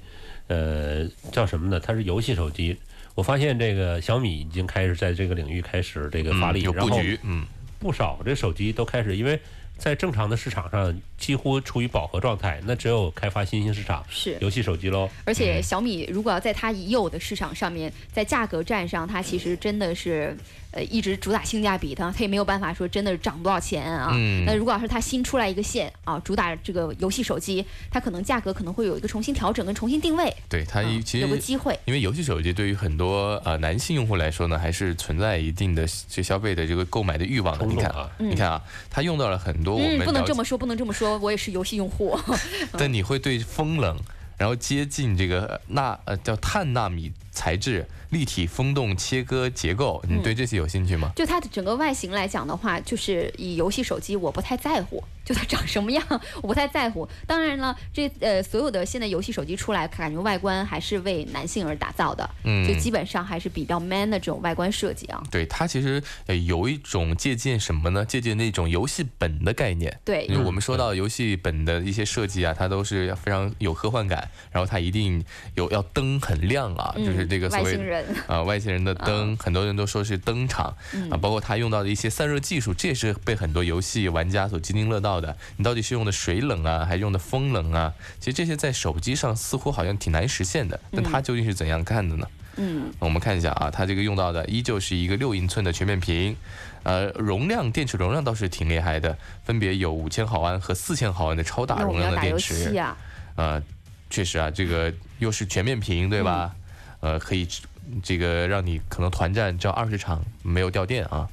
[0.48, 1.80] 呃，叫什么呢？
[1.80, 2.78] 它是游戏手机。
[3.16, 7.46] 我发现这个小米已经开始在这个领域开始这个发力，嗯有然后布局，嗯，
[7.80, 9.40] 不少这手机都开始，因为
[9.78, 15.10] 在正常的市场上几乎处于饱和状态，那只有开发新兴市场是，游戏手机喽。
[15.24, 20.36] 而且小米如果要在它已有的市场上面，在价格战上，它其实真的是
[20.76, 24.12] 呃一直主打性价比的，它也没有办法说真的涨多少钱啊。
[24.14, 31.26] 嗯那如果要是它新出来一个线啊，主打这个游戏手机，它可能价格可能会有一个重新调整跟重新定位，对它啊其实。
[31.26, 31.80] 有个机会。
[31.86, 37.66] 因为游戏手机对于很多呃男性用户来说呢，还是存在一定的这消费的这个购买的欲望的。
[37.66, 42.20] 你看啊，你看啊，它用到了很多我不能这么说，不能这么说，我也是游戏用户。
[42.78, 43.98] 但你会对风冷，
[44.38, 51.12] 然后接近这个纳呃叫碳纳米材质、立体风洞切割结构，你对这些有兴趣吗？
[51.16, 56.04] 就它的整个外形来讲的话，就是以游戏手机我不太在乎， 就它长什么样
[56.42, 57.08] 我不太在乎。
[57.28, 65.22] 当然了，这呃所有的现在游戏手机出来，感觉外观还是为男性而打造的，嗯就基本上还是比较 man 的这种外观设计啊。
[65.30, 68.06] 对，它其实呃有一种借鉴什么呢？
[68.06, 70.00] 借鉴那种游戏本的概念。
[70.06, 75.24] 对因为我们说到游戏本的一些设计啊，它都是非常有科幻感，然后它一定
[75.56, 85.36] 有要灯很亮啊，就是这个所谓嗯外星人 啊、外星人的灯，很多人都说是灯场嗯啊，包括它用到的一些散热技术，这也是被很多游戏玩家所津津乐道的。
[85.58, 87.94] 你到底是用的水冷啊，还是用的风冷啊？
[88.20, 92.28] 其实这些在手机上似乎好像挺难实现的，那它究竟是怎样看的呢？
[92.58, 96.38] 嗯，我们看一下啊，它这个用到的依旧是一个六英寸的全面屏，
[96.84, 102.74] 呃，容量电池容量倒是挺厉害的，分别有五千毫安和四千毫安的超大容量的电池。
[103.36, 103.62] 呃，
[104.10, 106.56] 确实啊，这个又是全面屏，对吧？
[106.56, 106.62] 嗯
[107.06, 107.48] 呃，可以
[108.02, 111.30] 这个让你可能团战只要二十场没有掉电啊。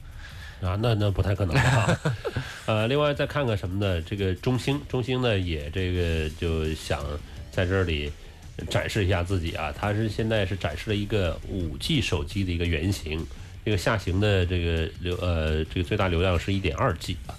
[0.60, 2.00] 啊，那那不太可能啊。
[2.66, 4.02] 呃，另外再看看什么呢？
[4.02, 7.02] 这个中兴，中兴呢也这个就想
[7.50, 8.12] 在这里
[8.68, 9.72] 展示一下自己啊。
[9.74, 13.26] 它是现在是展示了一个五 G 手机的一个原型，
[13.64, 17.32] 这个下行的这个流呃这个最大流量是一点二 G 啊。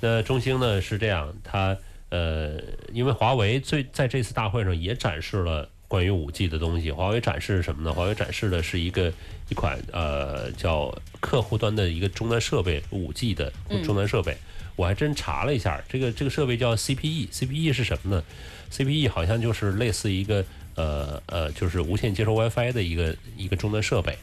[0.00, 1.76] 那中兴呢是这样，它
[2.08, 2.58] 呃，
[2.94, 6.92] 因为华为最在这次大会上也展示了关于五 G 的东西。
[6.92, 7.92] 华为展示什么呢？
[7.92, 9.12] 华为展示的是一个
[9.48, 13.52] 一款呃叫客户端的一个终端设备，五 G 的
[13.84, 14.36] 终端设备。
[14.76, 18.22] 我还真查了一下，这个这个设备叫 CPE，CPE 是什么呢
[18.70, 20.44] ？CPE 好像就是类似一个
[20.76, 24.16] 呃呃，就是无线接收 WiFi 的一个一个终端设备。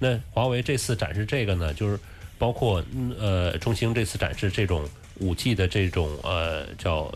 [0.00, 1.98] 那华为这次展示这个呢，就是
[2.36, 4.86] 包括嗯呃中兴这次展示这种
[5.20, 7.10] 五 G 的这种呃叫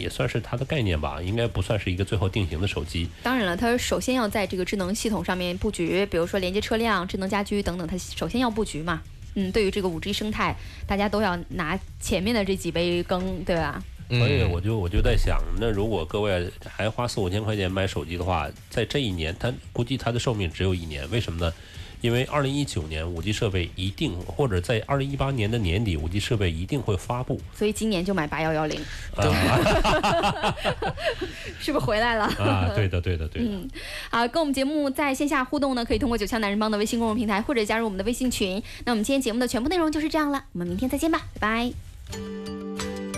[0.00, 3.08] 也算是它的概念吧，应该不算是一个最后定型的手机。
[3.22, 9.02] 当然了，它首先要在这个智能系统上面布局，比如说连接车辆、智能家居等等，它首先要布局嘛。
[9.34, 13.80] 嗯，对于这个五 G 生态，大家都要拿前面的这几杯羹，对吧？
[14.08, 21.52] 所以嗯我就我就在想，那如果各位还花四五千块钱买手机的话，在这一年，它估计它的寿命只有一年，为什么呢？
[22.00, 27.40] 因为二零一九年五 G 设备一定，或者在二零一八年的年底，五 G 设备一定会发布。
[27.54, 28.80] 所以今年就买八幺幺零，
[29.16, 30.54] 啊
[31.60, 32.24] 是不是回来了？
[32.38, 33.50] 啊，对的，对的，对的。
[34.10, 38.62] 好，跟我们节目在线下互动呢，可以通过九强男人帮的微信公众平台，或者加入我们的微信群。
[38.84, 41.72] 那我们今天节目的全部内容就是这样了，我们明天再见吧，拜
[42.12, 43.09] 拜。